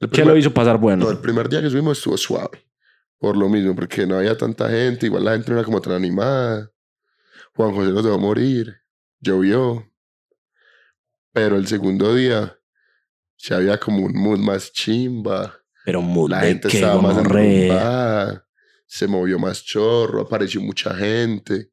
qué 0.00 0.08
primer- 0.08 0.26
lo 0.28 0.36
hizo 0.36 0.52
pasar 0.52 0.78
bueno? 0.78 1.04
No, 1.04 1.10
el 1.10 1.18
primer 1.18 1.48
día 1.48 1.60
que 1.62 1.70
subimos 1.70 1.98
estuvo 1.98 2.16
suave. 2.16 2.62
Por 3.18 3.36
lo 3.36 3.48
mismo, 3.48 3.74
porque 3.74 4.06
no 4.06 4.16
había 4.18 4.36
tanta 4.36 4.68
gente. 4.68 5.06
Igual 5.06 5.24
la 5.24 5.32
gente 5.32 5.50
no 5.50 5.56
era 5.58 5.64
como 5.64 5.80
tan 5.80 5.94
animada. 5.94 6.70
Juan 7.54 7.74
José 7.74 7.90
nos 7.92 8.04
dejó 8.04 8.18
morir. 8.18 8.76
Llovió. 9.20 9.90
Pero 11.32 11.56
el 11.56 11.66
segundo 11.66 12.14
día 12.14 12.58
ya 13.38 13.56
había 13.56 13.78
como 13.78 14.04
un 14.04 14.12
mood 14.14 14.38
más 14.38 14.70
chimba. 14.72 15.54
Pero 15.84 16.02
muy 16.02 16.28
La 16.30 16.40
de 16.42 16.48
gente 16.48 16.68
estaba 16.68 17.00
más 17.00 17.16
enrumbada. 17.16 18.46
Se 18.86 19.06
movió 19.06 19.38
más 19.38 19.62
chorro. 19.64 20.20
Apareció 20.20 20.60
mucha 20.60 20.94
gente. 20.94 21.70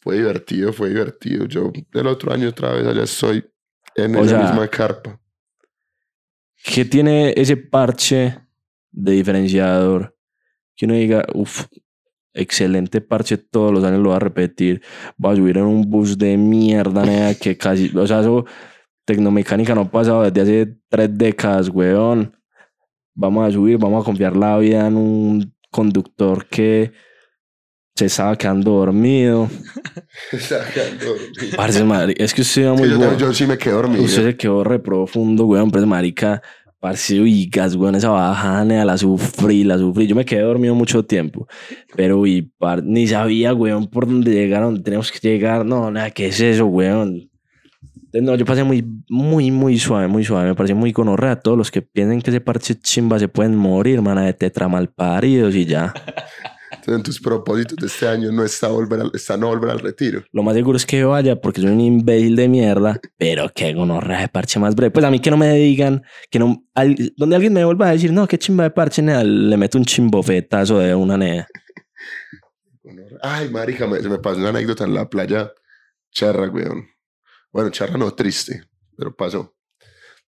Fue 0.00 0.16
divertido, 0.16 0.72
fue 0.72 0.88
divertido. 0.88 1.46
Yo 1.46 1.72
el 1.92 2.06
otro 2.06 2.32
año 2.32 2.48
otra 2.48 2.72
vez 2.72 2.86
allá 2.86 3.04
estoy 3.04 3.44
en 3.96 4.16
O 4.16 4.20
esa 4.20 4.38
sea, 4.38 4.50
misma 4.50 4.68
carpa. 4.68 5.20
¿Qué 6.62 6.84
tiene 6.84 7.34
ese 7.36 7.56
parche 7.56 8.38
de 8.90 9.12
diferenciador? 9.12 10.16
Que 10.76 10.86
uno 10.86 10.94
diga, 10.94 11.24
uff, 11.34 11.66
excelente 12.32 13.00
parche, 13.00 13.36
todos 13.38 13.72
los 13.72 13.84
años 13.84 14.00
lo 14.00 14.10
va 14.10 14.16
a 14.16 14.20
repetir. 14.20 14.82
Va 15.22 15.32
a 15.32 15.36
subir 15.36 15.58
en 15.58 15.64
un 15.64 15.90
bus 15.90 16.16
de 16.16 16.36
mierda, 16.36 17.04
nea, 17.04 17.34
que 17.34 17.56
casi, 17.56 17.90
o 17.96 18.06
sea, 18.06 18.20
eso, 18.20 18.44
tecnomecánica 19.04 19.74
no 19.74 19.82
ha 19.82 19.90
pasado 19.90 20.22
desde 20.22 20.40
hace 20.40 20.76
tres 20.88 21.10
décadas, 21.12 21.68
weón. 21.68 22.36
Vamos 23.14 23.48
a 23.48 23.52
subir, 23.52 23.76
vamos 23.76 24.02
a 24.02 24.04
confiar 24.04 24.36
la 24.36 24.56
vida 24.58 24.86
en 24.86 24.96
un 24.96 25.54
conductor 25.70 26.46
que 26.46 26.92
se 27.94 28.06
estaba 28.06 28.36
quedando 28.36 28.70
dormido. 28.72 29.48
Sacando 30.38 31.04
dormido. 31.06 31.56
Parce, 31.56 31.84
madre, 31.84 32.14
es 32.16 32.32
que 32.34 32.42
usted 32.42 32.62
iba 32.62 32.76
Sí, 32.76 32.80
muy 32.82 32.90
yo, 32.90 32.98
bueno. 32.98 33.18
yo 33.18 33.32
sí 33.34 33.46
me 33.46 33.58
quedé 33.58 33.74
dormido. 33.74 34.02
Usted 34.04 34.24
se 34.24 34.36
quedó 34.36 34.64
re 34.64 34.78
profundo, 34.78 35.46
weón, 35.46 35.70
pero 35.70 35.82
es 35.84 35.88
marica, 35.88 36.40
parce, 36.78 37.20
gas, 37.50 37.74
weón, 37.76 37.94
esa 37.94 38.08
bajada, 38.08 38.64
nea, 38.64 38.84
la 38.84 38.96
sufrí, 38.96 39.64
la 39.64 39.76
sufrí. 39.78 40.06
Yo 40.06 40.14
me 40.16 40.24
quedé 40.24 40.40
dormido 40.42 40.74
mucho 40.74 41.04
tiempo, 41.04 41.46
pero 41.94 42.18
uy, 42.20 42.50
par- 42.58 42.82
ni 42.82 43.06
sabía, 43.06 43.52
weón, 43.54 43.86
por 43.86 44.06
dónde 44.06 44.30
llegar, 44.32 44.62
dónde 44.62 44.82
teníamos 44.82 45.12
que 45.12 45.18
llegar. 45.18 45.66
No, 45.66 45.90
nada, 45.90 46.10
¿qué 46.10 46.28
es 46.28 46.40
eso, 46.40 46.66
weón? 46.66 47.26
No, 48.12 48.34
yo 48.34 48.44
pasé 48.44 48.64
muy, 48.64 48.84
muy, 49.08 49.52
muy 49.52 49.78
suave, 49.78 50.08
muy 50.08 50.24
suave. 50.24 50.48
Me 50.48 50.54
pareció 50.56 50.74
muy 50.74 50.90
gonorrea. 50.90 51.36
Todos 51.36 51.56
los 51.56 51.70
que 51.70 51.80
piensen 51.80 52.20
que 52.20 52.30
ese 52.30 52.40
parche 52.40 52.74
chimba 52.74 53.20
se 53.20 53.28
pueden 53.28 53.54
morir, 53.54 54.02
mana, 54.02 54.22
de 54.24 54.32
tetra 54.32 54.66
malparidos 54.66 55.54
y 55.54 55.64
ya. 55.66 55.94
Entonces, 56.70 56.94
en 56.94 57.02
tus 57.02 57.20
propósitos 57.20 57.76
de 57.76 57.86
este 57.88 58.06
año 58.06 58.30
no 58.30 58.44
está, 58.44 58.68
volver 58.68 59.00
al, 59.00 59.10
está 59.12 59.36
no 59.36 59.48
volver 59.48 59.70
al 59.70 59.80
retiro. 59.80 60.24
Lo 60.32 60.42
más 60.44 60.54
seguro 60.54 60.76
es 60.76 60.86
que 60.86 61.00
yo 61.00 61.10
vaya 61.10 61.40
porque 61.40 61.60
soy 61.60 61.70
un 61.70 61.80
imbécil 61.80 62.36
de 62.36 62.48
mierda, 62.48 63.00
pero 63.16 63.50
qué 63.54 63.74
gonorrea 63.74 64.20
de 64.20 64.28
parche 64.28 64.60
más 64.60 64.74
breve. 64.76 64.92
Pues 64.92 65.04
a 65.04 65.10
mí 65.10 65.18
que 65.20 65.30
no 65.30 65.36
me 65.36 65.52
digan, 65.54 66.02
que 66.30 66.38
no, 66.38 66.64
al- 66.74 67.12
donde 67.16 67.34
alguien 67.36 67.52
me 67.52 67.64
vuelva 67.64 67.88
a 67.88 67.92
decir, 67.92 68.12
no, 68.12 68.28
qué 68.28 68.38
chimba 68.38 68.64
de 68.64 68.70
parche, 68.70 69.02
nea, 69.02 69.24
le 69.24 69.56
meto 69.56 69.78
un 69.78 69.84
chimbofetazo 69.84 70.78
de 70.78 70.94
una 70.94 71.16
nea. 71.16 71.48
Ay, 73.22 73.48
marica, 73.50 73.86
me- 73.86 74.00
se 74.00 74.08
me 74.08 74.18
pasó 74.18 74.38
una 74.38 74.48
anécdota 74.50 74.84
en 74.84 74.94
la 74.94 75.08
playa 75.08 75.52
charra, 76.12 76.48
weón. 76.48 76.86
Bueno, 77.52 77.70
charra 77.70 77.96
no, 77.98 78.12
triste, 78.14 78.62
pero 78.96 79.14
pasó. 79.14 79.54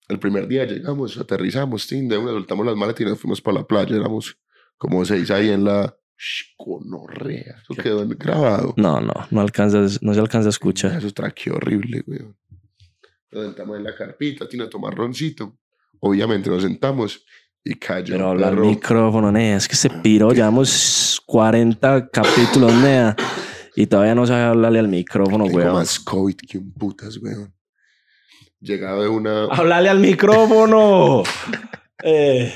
El 0.08 0.18
primer 0.18 0.46
día 0.46 0.64
llegamos, 0.64 1.16
aterrizamos, 1.18 1.86
tin, 1.86 2.08
de 2.08 2.16
una 2.18 2.30
soltamos 2.30 2.64
las 2.66 2.76
maletas 2.76 3.00
y 3.00 3.04
nos 3.06 3.18
fuimos 3.18 3.40
para 3.40 3.58
la 3.60 3.66
playa. 3.66 3.96
Éramos 3.96 4.38
como 4.78 5.04
seis 5.04 5.30
ahí 5.30 5.50
en 5.50 5.64
la... 5.64 5.96
Sh, 6.16 6.54
Gonorrea. 6.58 7.56
Eso 7.62 7.74
quedó 7.74 8.06
grabado. 8.08 8.74
No, 8.76 9.00
no, 9.00 9.14
no 9.30 9.40
alcanzas, 9.40 10.02
no 10.02 10.14
se 10.14 10.20
alcanza 10.20 10.48
a 10.48 10.50
escuchar. 10.50 10.96
Eso 10.96 11.12
traqueó 11.12 11.56
horrible, 11.56 12.02
weón. 12.06 12.36
Nos 13.30 13.44
sentamos 13.44 13.76
en 13.76 13.84
la 13.84 13.94
carpita, 13.94 14.48
tiene 14.48 14.64
a 14.64 14.70
tomar 14.70 14.94
roncito. 14.94 15.58
Obviamente 16.00 16.48
nos 16.48 16.62
sentamos 16.62 17.24
y 17.62 17.74
cayó. 17.74 18.14
Pero 18.14 18.26
un 18.26 18.30
habla 18.30 18.48
al 18.48 18.56
micrófono, 18.56 19.30
nea, 19.30 19.56
es 19.56 19.68
que 19.68 19.76
se 19.76 19.90
piró, 19.90 20.32
llevamos 20.32 21.20
40 21.26 22.08
capítulos, 22.08 22.72
nea, 22.74 23.16
y 23.74 23.86
todavía 23.86 24.14
no 24.14 24.26
sabe 24.26 24.44
hablarle 24.44 24.78
al 24.78 24.88
micrófono, 24.88 25.44
weón. 25.44 25.74
más 25.74 25.98
COVID 25.98 26.36
que 26.36 26.58
un 26.58 26.72
putas, 26.72 27.18
weón. 27.18 27.52
Llegaba 28.60 29.02
de 29.02 29.08
una... 29.08 29.44
¡Háblale 29.46 29.90
al 29.90 29.98
micrófono! 29.98 31.24
eh. 32.02 32.54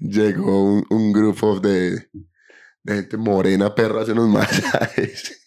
Llegó 0.00 0.64
un, 0.64 0.86
un 0.90 1.12
grupo 1.12 1.58
de, 1.60 2.08
de 2.82 2.94
gente 2.94 3.16
morena, 3.16 3.74
perra, 3.74 4.00
a 4.00 4.02
hacer 4.02 4.14
unos 4.18 4.28
masajes. 4.32 5.40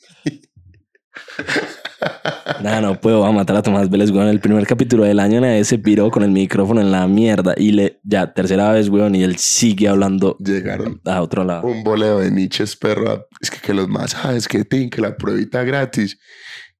Nah, 2.61 2.81
no 2.81 2.99
puedo, 2.99 3.21
va 3.21 3.29
a 3.29 3.31
matar 3.31 3.55
a 3.55 3.61
Tomás 3.61 3.89
Vélez, 3.89 4.11
weón. 4.11 4.27
El 4.27 4.39
primer 4.39 4.65
capítulo 4.67 5.03
del 5.03 5.19
año, 5.19 5.39
nadie 5.39 5.63
se 5.63 5.77
piró 5.79 6.09
con 6.11 6.23
el 6.23 6.31
micrófono 6.31 6.81
en 6.81 6.91
la 6.91 7.07
mierda. 7.07 7.53
Y 7.55 7.71
le, 7.71 7.99
ya, 8.03 8.33
tercera 8.33 8.71
vez, 8.71 8.89
weón, 8.89 9.15
y 9.15 9.23
él 9.23 9.37
sigue 9.37 9.87
hablando 9.87 10.35
Llegaron 10.39 10.99
a 11.05 11.21
otro 11.21 11.43
lado. 11.43 11.67
un 11.67 11.83
boleo 11.83 12.19
de 12.19 12.31
niches, 12.31 12.75
perro. 12.75 13.27
Es 13.39 13.49
que, 13.49 13.59
que 13.59 13.73
los 13.73 13.87
masajes, 13.87 14.47
que 14.47 14.65
tin, 14.65 14.89
que 14.89 15.01
la 15.01 15.15
pruebita 15.15 15.63
gratis. 15.63 16.19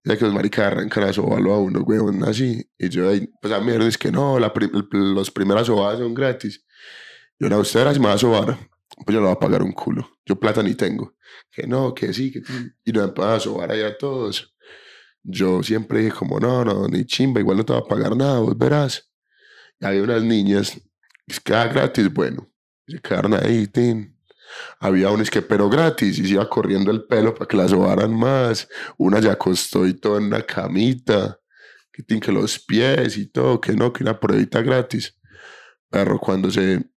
Ya 0.04 0.18
que 0.18 0.26
los 0.26 0.34
maricas 0.34 0.66
arrancan 0.68 1.04
a 1.04 1.14
sobarlo 1.14 1.54
a 1.54 1.60
uno, 1.60 1.82
weón, 1.82 2.24
así. 2.24 2.62
Y 2.78 2.90
yo, 2.90 3.10
ahí, 3.10 3.30
pues 3.42 3.54
a 3.54 3.60
mierda, 3.62 3.88
es 3.88 3.98
que 3.98 4.12
no, 4.12 4.40
la 4.40 4.54
pri- 4.54 4.72
los 4.92 5.32
primeras 5.32 5.68
sobadas 5.68 6.00
son 6.00 6.14
gratis. 6.14 6.66
Y 7.40 7.46
una 7.46 7.58
usted 7.58 7.80
ahora 7.80 7.94
si 7.94 8.00
me 8.00 8.08
va 8.08 8.14
a 8.14 8.18
sobar, 8.18 8.58
pues 9.06 9.14
yo 9.14 9.22
le 9.22 9.28
voy 9.28 9.32
a 9.32 9.40
pagar 9.40 9.64
un 9.64 9.72
culo. 9.72 10.20
Yo 10.26 10.40
plata 10.40 10.62
ni 10.62 10.76
tengo. 10.76 11.16
Que 11.52 11.66
no, 11.66 11.94
que 11.94 12.14
sí, 12.14 12.32
que. 12.32 12.42
Y 12.84 12.92
nos 12.92 13.06
empezaron 13.06 13.36
a 13.36 13.40
sobar 13.40 13.72
ahí 13.72 13.82
a 13.82 13.98
todos. 13.98 14.56
Yo 15.24 15.64
siempre 15.64 16.00
dije 16.00 16.16
como, 16.16 16.40
no, 16.40 16.66
no, 16.66 16.88
ni 16.88 17.06
chimba, 17.06 17.40
igual 17.40 17.58
no 17.58 17.66
te 17.66 17.74
va 17.74 17.80
a 17.80 17.86
pagar 17.86 18.16
nada, 18.16 18.40
vos 18.40 18.58
verás. 18.58 19.10
Y 19.80 19.86
había 19.86 20.04
unas 20.04 20.24
niñas, 20.24 20.80
es 21.28 21.40
que 21.40 21.54
era 21.54 21.68
gratis, 21.68 22.12
bueno. 22.12 22.50
Se 22.88 23.00
quedaron 23.00 23.34
ahí, 23.34 23.68
tin. 23.68 24.18
Había 24.80 25.12
unos 25.12 25.30
que, 25.30 25.42
pero 25.42 25.70
gratis, 25.70 26.18
y 26.18 26.26
se 26.26 26.34
iba 26.34 26.50
corriendo 26.50 26.92
el 26.92 27.06
pelo 27.06 27.36
para 27.36 27.48
que 27.48 27.56
la 27.56 27.68
sobaran 27.68 28.14
más. 28.14 28.68
Una 28.98 29.22
se 29.22 29.30
acostó 29.30 29.86
y 29.86 29.94
todo 29.94 30.18
en 30.18 30.26
una 30.26 30.42
camita, 30.42 31.40
que 31.92 32.04
tin, 32.04 32.20
que 32.20 32.32
los 32.32 32.60
pies 32.60 33.18
y 33.18 33.28
todo, 33.28 33.62
que 33.62 33.74
no, 33.74 33.94
que 33.94 34.04
una 34.04 34.20
pruebita 34.20 34.62
gratis. 34.62 35.16
Pero 35.90 36.20
cuando 36.20 36.50
se, 36.50 36.90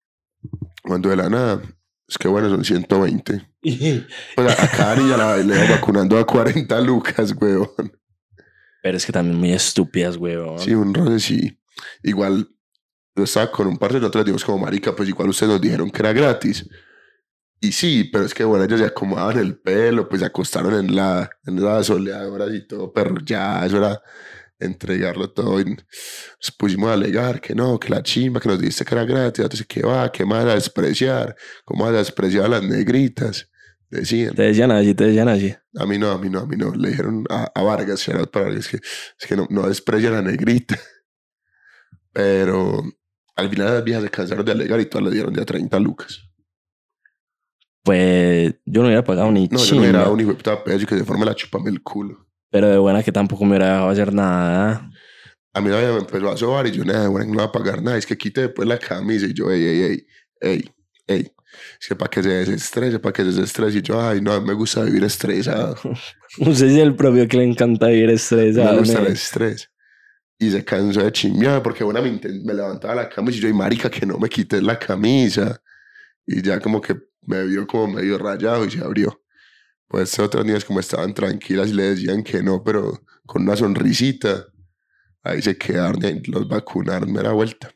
cuando 0.83 1.09
de 1.09 1.15
la 1.15 1.29
nada, 1.29 1.61
es 2.07 2.17
que 2.17 2.27
bueno, 2.27 2.49
son 2.49 2.63
120. 2.63 3.47
Pues 3.61 4.03
a, 4.59 4.63
a 4.63 4.67
cada 4.69 4.95
niña 4.95 5.17
la 5.17 5.37
le 5.37 5.69
vacunando 5.69 6.17
a 6.17 6.25
40 6.25 6.81
lucas, 6.81 7.33
weón. 7.39 7.69
Pero 8.83 8.97
es 8.97 9.05
que 9.05 9.11
también 9.11 9.37
muy 9.37 9.53
estúpidas, 9.53 10.17
weón. 10.17 10.59
Sí, 10.59 10.73
un 10.73 10.93
roce 10.93 11.19
sí. 11.19 11.59
Igual, 12.03 12.49
yo 13.15 13.23
estaba 13.23 13.51
con 13.51 13.67
un 13.67 13.77
par 13.77 13.93
de 13.93 13.99
nosotros, 13.99 14.25
dijimos 14.25 14.43
como 14.43 14.59
marica, 14.59 14.95
pues 14.95 15.07
igual 15.07 15.29
ustedes 15.29 15.51
nos 15.51 15.61
dijeron 15.61 15.89
que 15.89 16.01
era 16.01 16.13
gratis. 16.13 16.67
Y 17.59 17.71
sí, 17.73 18.09
pero 18.11 18.25
es 18.25 18.33
que 18.33 18.43
bueno, 18.43 18.65
ellos 18.65 18.79
se 18.79 18.87
acomodaban 18.87 19.37
el 19.37 19.55
pelo, 19.55 20.09
pues 20.09 20.21
se 20.21 20.25
acostaron 20.25 20.73
en 20.73 20.95
la, 20.95 21.29
en 21.45 21.63
la 21.63 21.83
soleadora 21.83 22.47
y 22.53 22.65
todo, 22.67 22.91
pero 22.91 23.15
ya, 23.23 23.63
eso 23.65 23.77
era 23.77 24.01
entregarlo 24.61 25.31
todo. 25.31 25.59
Y 25.59 25.65
nos 25.65 26.51
pusimos 26.57 26.89
a 26.89 26.93
alegar 26.93 27.41
que 27.41 27.53
no, 27.55 27.79
que 27.79 27.89
la 27.89 28.03
chimba, 28.03 28.39
que 28.39 28.49
nos 28.49 28.59
dijiste 28.59 28.85
que 28.85 28.95
era 28.95 29.05
gratis, 29.05 29.43
entonces 29.43 29.67
que 29.67 29.81
va, 29.81 30.11
que 30.11 30.25
más 30.25 30.45
a 30.45 30.55
despreciar, 30.55 31.35
cómo 31.65 31.85
a 31.85 31.91
despreciar 31.91 32.45
a 32.45 32.49
las 32.49 32.63
negritas, 32.63 33.49
decían. 33.89 34.33
Te 34.35 34.43
decían 34.43 34.71
así, 34.71 34.93
te 34.93 35.05
decían 35.05 35.29
así. 35.29 35.53
A 35.75 35.85
mí 35.85 35.97
no, 35.97 36.11
a 36.11 36.17
mí 36.17 36.29
no, 36.29 36.39
a 36.39 36.45
mí 36.45 36.55
no. 36.55 36.73
Le 36.73 36.89
dijeron 36.89 37.25
a, 37.29 37.51
a 37.53 37.61
Vargas, 37.63 38.05
para 38.31 38.45
Vargas, 38.45 38.67
que, 38.67 38.77
es 38.77 39.27
que 39.27 39.35
no, 39.35 39.47
no 39.49 39.67
desprecia 39.67 40.09
a 40.09 40.13
la 40.13 40.21
negrita. 40.21 40.79
Pero 42.13 42.83
al 43.35 43.49
final 43.49 43.73
las 43.73 43.83
viejas 43.83 44.03
se 44.03 44.09
cansaron 44.09 44.45
de 44.45 44.51
alegar 44.51 44.79
y 44.79 44.85
todas 44.85 45.05
le 45.05 45.11
dieron 45.11 45.33
ya 45.33 45.45
30 45.45 45.79
lucas. 45.79 46.21
Pues 47.83 48.53
yo 48.65 48.81
no 48.81 48.87
hubiera 48.87 49.03
pagado 49.03 49.31
ni 49.31 49.47
No, 49.47 49.57
yo 49.57 49.65
chimba, 49.65 49.87
no 49.87 49.99
era 50.01 50.09
un 50.09 50.19
hijo 50.19 50.29
de 50.29 50.35
puta 50.35 50.63
pedazo 50.63 50.85
que 50.85 50.97
se 50.97 51.03
forme 51.03 51.25
la 51.25 51.35
chupame 51.35 51.69
el 51.69 51.81
culo. 51.81 52.27
Pero 52.51 52.69
de 52.69 52.77
buena 52.77 53.01
que 53.01 53.11
tampoco 53.11 53.45
me 53.45 53.51
hubiera 53.51 53.67
dejado 53.67 53.89
hacer 53.89 54.13
nada. 54.13 54.91
A 55.53 55.61
mí 55.61 55.69
nadie 55.69 55.87
me 55.87 55.99
empezó 55.99 56.29
a 56.29 56.37
sobar 56.37 56.67
y 56.67 56.71
yo, 56.71 56.83
nada, 56.85 57.07
bueno, 57.07 57.33
no 57.33 57.39
va 57.39 57.45
a 57.45 57.51
pagar 57.51 57.81
nada. 57.81 57.97
Es 57.97 58.05
que 58.05 58.17
quite 58.17 58.41
después 58.41 58.67
la 58.67 58.77
camisa 58.77 59.25
y 59.25 59.33
yo, 59.33 59.49
ey, 59.49 59.63
ey, 59.63 59.81
ey, 59.81 60.07
ey, 60.41 60.71
ey. 61.07 61.31
Es 61.79 61.87
que 61.87 61.95
para 61.95 62.09
que 62.09 62.23
se 62.23 62.29
desestrese, 62.29 62.99
para 62.99 63.13
que 63.13 63.23
se 63.23 63.29
desestrese. 63.29 63.79
Y 63.79 63.81
yo, 63.81 64.01
ay, 64.01 64.21
no, 64.21 64.33
a 64.33 64.39
mí 64.39 64.47
me 64.47 64.53
gusta 64.53 64.83
vivir 64.83 65.03
estresado. 65.03 65.75
Usted 66.39 66.67
es 66.67 66.77
el 66.77 66.95
propio 66.95 67.27
que 67.27 67.37
le 67.37 67.43
encanta 67.43 67.87
vivir 67.87 68.09
estresado. 68.09 68.73
me 68.73 68.79
gusta 68.79 68.99
el 68.99 69.07
estrés. 69.07 69.69
y 70.39 70.51
se 70.51 70.63
cansó 70.63 71.03
de 71.03 71.11
chimbear 71.11 71.61
porque 71.61 71.83
una 71.83 72.01
me, 72.01 72.11
me 72.11 72.53
levantaba 72.53 72.95
la 72.95 73.09
camisa 73.09 73.37
y 73.37 73.41
yo, 73.41 73.49
y 73.49 73.53
marica, 73.53 73.89
que 73.89 74.05
no 74.05 74.17
me 74.17 74.29
quites 74.29 74.61
la 74.61 74.77
camisa. 74.77 75.61
Y 76.25 76.41
ya 76.41 76.59
como 76.59 76.81
que 76.81 76.95
me 77.21 77.43
vio 77.45 77.67
como 77.67 77.95
medio 77.95 78.17
rayado 78.17 78.65
y 78.65 78.71
se 78.71 78.79
abrió. 78.79 79.21
Pues 79.91 80.17
otros 80.19 80.45
días 80.45 80.63
como 80.63 80.79
estaban 80.79 81.13
tranquilas 81.13 81.69
y 81.69 81.73
le 81.73 81.83
decían 81.83 82.23
que 82.23 82.41
no, 82.41 82.63
pero 82.63 83.01
con 83.25 83.41
una 83.41 83.57
sonrisita. 83.57 84.45
Ahí 85.21 85.41
se 85.41 85.57
quedaron 85.57 86.01
y 86.03 86.31
los 86.31 86.47
vacunaron, 86.47 87.11
me 87.11 87.21
da 87.21 87.33
vuelta. 87.33 87.69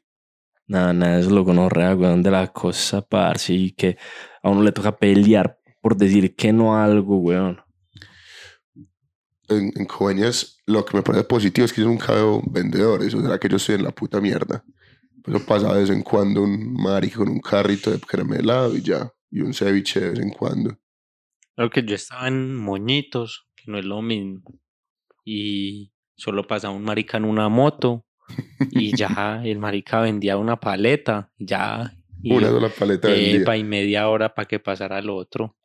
Nada, 0.65 0.93
nada, 0.93 1.19
eso 1.19 1.29
lo 1.29 1.43
gonorrea, 1.43 1.93
weón, 1.93 2.23
de 2.23 2.31
la 2.31 2.47
cosa, 2.53 3.01
parce, 3.01 3.53
y 3.53 3.71
que 3.73 3.97
a 4.41 4.49
uno 4.49 4.63
le 4.63 4.71
toca 4.71 4.95
pelear 4.95 5.59
por 5.81 5.97
decir 5.97 6.35
que 6.37 6.53
no 6.53 6.77
a 6.77 6.85
algo, 6.85 7.17
weón. 7.17 7.59
En, 9.49 9.73
en 9.75 9.85
Coveñas 9.85 10.57
lo 10.65 10.85
que 10.85 10.95
me 10.95 11.03
parece 11.03 11.25
positivo 11.25 11.65
es 11.65 11.73
que 11.73 11.81
yo 11.81 11.87
nunca 11.87 12.13
veo 12.13 12.41
vendedores, 12.49 13.13
o 13.13 13.21
sea 13.21 13.37
que 13.37 13.49
yo 13.49 13.57
estoy 13.57 13.75
en 13.75 13.83
la 13.83 13.91
puta 13.91 14.21
mierda. 14.21 14.63
Eso 15.27 15.45
pasa 15.45 15.73
de 15.73 15.81
vez 15.81 15.89
en 15.89 16.01
cuando 16.01 16.43
un 16.43 16.73
marica 16.73 17.17
con 17.17 17.27
un 17.27 17.41
carrito 17.41 17.91
de 17.91 17.99
helado 18.39 18.73
y 18.73 18.81
ya, 18.81 19.11
y 19.29 19.41
un 19.41 19.53
ceviche 19.53 19.99
de 19.99 20.09
vez 20.11 20.19
en 20.19 20.29
cuando. 20.29 20.77
Creo 21.55 21.69
que 21.69 21.83
yo 21.83 21.95
estaba 21.95 22.27
en 22.27 22.55
Moñitos, 22.55 23.47
que 23.55 23.71
no 23.71 23.77
es 23.77 23.85
lo 23.85 24.01
mismo. 24.01 24.59
Y 25.23 25.91
solo 26.15 26.45
pasaba 26.45 26.73
un 26.73 26.83
marica 26.83 27.17
en 27.17 27.25
una 27.25 27.49
moto. 27.49 28.05
Y 28.71 28.95
ya 28.97 29.41
el 29.43 29.59
marica 29.59 30.01
vendía 30.01 30.37
una 30.37 30.59
paleta. 30.59 31.31
Ya. 31.37 31.93
Y, 32.21 32.33
Una 32.33 32.49
sola 32.49 32.69
paleta 32.69 33.07
del 33.07 33.19
día. 33.19 33.35
epa, 33.41 33.57
y 33.57 33.63
media 33.63 34.09
hora 34.09 34.33
para 34.33 34.47
que 34.47 34.59
pasara 34.59 34.99
el 34.99 35.09
otro. 35.09 35.55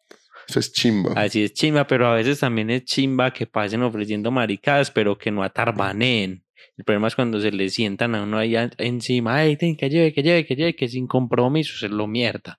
Eso 0.49 0.61
es 0.61 0.73
chimba. 0.73 1.13
Así 1.17 1.45
es 1.45 1.55
chimba, 1.55 1.87
pero 1.87 2.09
a 2.09 2.15
veces 2.15 2.41
también 2.41 2.71
es 2.71 2.85
chimba 2.85 3.33
que 3.33 3.47
pasen 3.47 3.83
ofreciendo 3.83 4.31
maricadas, 4.31 4.91
pero 4.91 5.17
que 5.17 5.31
no 5.31 5.43
atarbaneen. 5.43 6.45
El 6.77 6.85
problema 6.85 7.09
es 7.09 7.15
cuando 7.15 7.41
se 7.41 7.53
le 7.53 7.69
sientan 7.69 8.15
a 8.15 8.23
uno 8.23 8.39
ahí 8.39 8.55
encima, 8.79 9.37
ay, 9.37 9.57
ten, 9.57 9.77
que 9.77 9.89
lleve, 9.91 10.13
que 10.13 10.23
lleve, 10.23 10.47
que 10.47 10.57
lleve, 10.57 10.77
que 10.77 10.89
sin 10.89 11.07
compromiso 11.07 11.85
es 11.85 11.93
lo 11.93 12.07
mierda. 12.07 12.59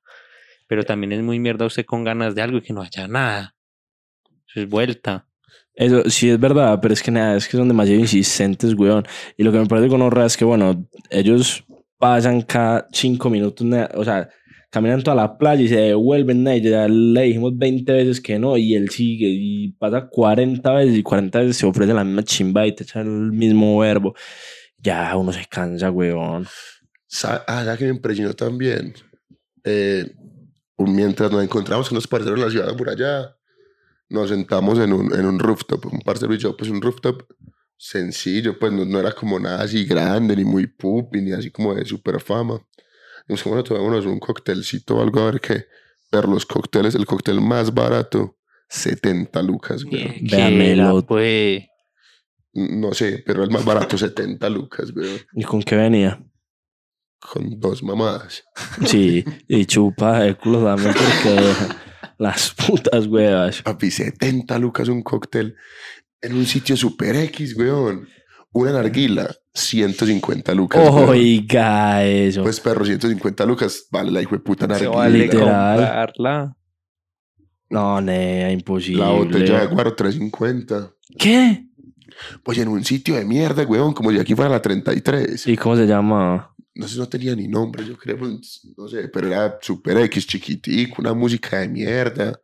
Pero 0.72 0.86
también 0.86 1.12
es 1.12 1.22
muy 1.22 1.38
mierda 1.38 1.66
usted 1.66 1.84
con 1.84 2.06
ganas 2.06 2.34
de 2.34 2.42
algo 2.42 2.60
y 2.60 2.62
que 2.62 2.72
no 2.72 2.82
haya 2.82 3.06
nada. 3.06 3.54
Eso 4.48 4.62
es 4.62 4.70
vuelta. 4.70 5.28
Eso 5.74 6.10
sí 6.10 6.30
es 6.30 6.40
verdad, 6.40 6.80
pero 6.82 6.94
es 6.94 7.04
que 7.04 7.12
nada, 7.12 7.36
es 7.36 7.46
que 7.46 7.58
son 7.58 7.68
demasiado 7.68 8.00
insistentes, 8.00 8.74
weón. 8.76 9.04
Y 9.36 9.44
lo 9.44 9.52
que 9.52 9.60
me 9.60 9.66
parece 9.66 9.90
gonorrea 9.90 10.28
es 10.28 10.38
que, 10.38 10.46
bueno, 10.46 10.88
ellos 11.10 11.66
pasan 11.98 12.42
cada 12.44 12.88
cinco 12.94 13.30
minutos, 13.30 13.68
o 13.96 14.06
sea, 14.06 14.30
caminan 14.70 15.04
toda 15.04 15.18
la 15.18 15.38
playa 15.38 15.62
y 15.62 15.68
se 15.68 15.76
devuelven, 15.76 16.48
y 16.48 16.62
ya 16.62 16.88
le 16.88 17.24
dijimos 17.24 17.58
20 17.58 17.92
veces 17.92 18.22
que 18.22 18.40
no, 18.40 18.56
y 18.56 18.74
él 18.74 18.90
sigue, 18.92 19.28
y 19.28 19.74
pasa 19.74 20.08
40 20.08 20.72
veces, 20.72 20.96
y 20.96 21.04
40 21.04 21.40
veces 21.40 21.58
se 21.58 21.66
ofrece 21.66 21.94
la 21.94 22.06
misma 22.06 22.24
chimba 22.24 22.66
y 22.66 22.72
te 22.72 22.84
echa 22.84 23.02
el 23.02 23.34
mismo 23.34 23.78
verbo. 23.78 24.16
Ya 24.78 25.18
uno 25.18 25.34
se 25.34 25.46
cansa, 25.48 25.92
weón. 25.92 26.48
Ah, 27.26 27.64
¿sabes 27.66 27.78
que 27.78 27.84
me 27.84 27.92
impresionó 27.92 28.34
también? 28.34 28.94
Eh, 29.66 30.10
mientras 30.90 31.32
nos 31.32 31.44
encontramos 31.44 31.90
con 31.90 31.96
los 31.96 32.08
parceros 32.08 32.38
en 32.38 32.46
la 32.46 32.52
ciudad 32.52 32.70
amurallada, 32.70 33.38
nos 34.10 34.30
sentamos 34.30 34.80
en 34.80 34.94
un, 34.94 35.14
en 35.14 35.26
un 35.26 35.40
rooftop, 35.40 35.86
un 35.86 36.02
parcero 36.02 36.34
y 36.34 36.38
yo, 36.38 36.56
pues 36.56 36.70
un 36.70 36.82
rooftop 36.82 37.24
sencillo, 37.78 38.60
pues 38.60 38.72
no, 38.72 38.86
no 38.86 39.00
era 39.00 39.12
como 39.12 39.40
nada 39.40 39.64
así 39.64 39.86
grande, 39.86 40.36
ni 40.36 40.44
muy 40.44 40.68
pupi, 40.68 41.22
ni 41.22 41.32
así 41.32 41.50
como 41.50 41.74
de 41.74 41.86
super 41.86 42.20
fama. 42.20 42.62
Dijimos, 43.28 43.44
bueno, 43.46 43.64
tomémonos 43.64 44.06
un 44.06 44.20
coctelcito 44.20 44.98
o 44.98 45.02
algo, 45.02 45.22
a 45.22 45.32
ver 45.32 45.42
qué. 45.42 45.66
Pero 46.10 46.28
los 46.28 46.46
cócteles, 46.46 46.96
el 46.96 47.06
cóctel 47.06 47.40
más 47.40 47.74
barato, 47.74 48.38
70 48.70 49.42
lucas, 49.42 49.84
güey. 49.84 50.20
Pues, 50.20 50.32
No 52.54 52.94
sé, 52.94 53.24
pero 53.26 53.44
el 53.44 53.50
más 53.50 53.64
barato, 53.64 53.98
70 53.98 54.50
lucas, 54.50 54.92
güey. 54.92 55.22
¿Y 55.34 55.44
con 55.44 55.64
qué 55.64 55.76
venía? 55.76 56.22
Con 57.22 57.60
dos 57.60 57.84
mamadas. 57.84 58.44
Sí, 58.86 59.24
y 59.48 59.66
chupa 59.66 60.26
el 60.26 60.38
culo 60.38 60.66
también 60.66 60.94
porque 60.94 61.54
las 62.18 62.52
putas 62.52 63.06
huevas. 63.08 63.62
Papi, 63.62 63.92
70 63.92 64.58
lucas 64.60 64.88
un 64.88 65.04
cóctel 65.04 65.56
en 66.22 66.36
un 66.36 66.46
sitio 66.46 66.76
super 66.76 67.16
X, 67.16 67.56
weón. 67.58 68.08
Una 68.54 68.74
narguila, 68.74 69.34
150 69.54 70.54
lucas. 70.54 70.82
weón. 70.84 71.10
Oiga, 71.10 72.04
eso. 72.04 72.44
Pues 72.44 72.60
perro, 72.60 72.86
150 72.86 73.46
lucas, 73.46 73.86
vale 73.92 74.12
la 74.12 74.22
hijo 74.22 74.36
de 74.36 74.40
puta 74.42 74.66
se 74.66 74.72
narguila. 74.72 74.92
vale 74.92 75.18
literal. 75.20 75.78
comprarla. 75.78 76.58
no, 77.70 78.02
nea, 78.02 78.52
imposible. 78.52 79.04
la 79.04 79.12
botella 79.12 79.60
de 79.62 79.68
guaro, 79.68 79.96
350. 79.96 80.92
¿Qué? 81.18 81.66
Pues 82.44 82.58
en 82.58 82.68
un 82.68 82.84
sitio 82.84 83.16
de 83.16 83.26
mierda, 83.26 83.64
weón, 83.64 83.94
como 83.94 84.12
si 84.12 84.20
aquí 84.20 84.36
fuera 84.36 84.52
la 84.52 84.62
33. 84.62 85.48
¿Y 85.48 85.58
cómo 85.58 85.76
se 85.76 85.88
llama? 85.88 86.51
No 86.82 86.88
sé, 86.88 86.98
no 86.98 87.08
tenía 87.08 87.36
ni 87.36 87.48
nombre, 87.48 87.86
yo 87.86 87.96
creo, 87.98 88.18
pues, 88.18 88.62
no 88.76 88.88
sé, 88.88 89.08
pero 89.10 89.28
era 89.28 89.58
super 89.62 89.98
X, 89.98 90.26
chiquitico, 90.26 90.96
una 91.02 91.14
música 91.14 91.60
de 91.60 91.68
mierda. 91.70 92.40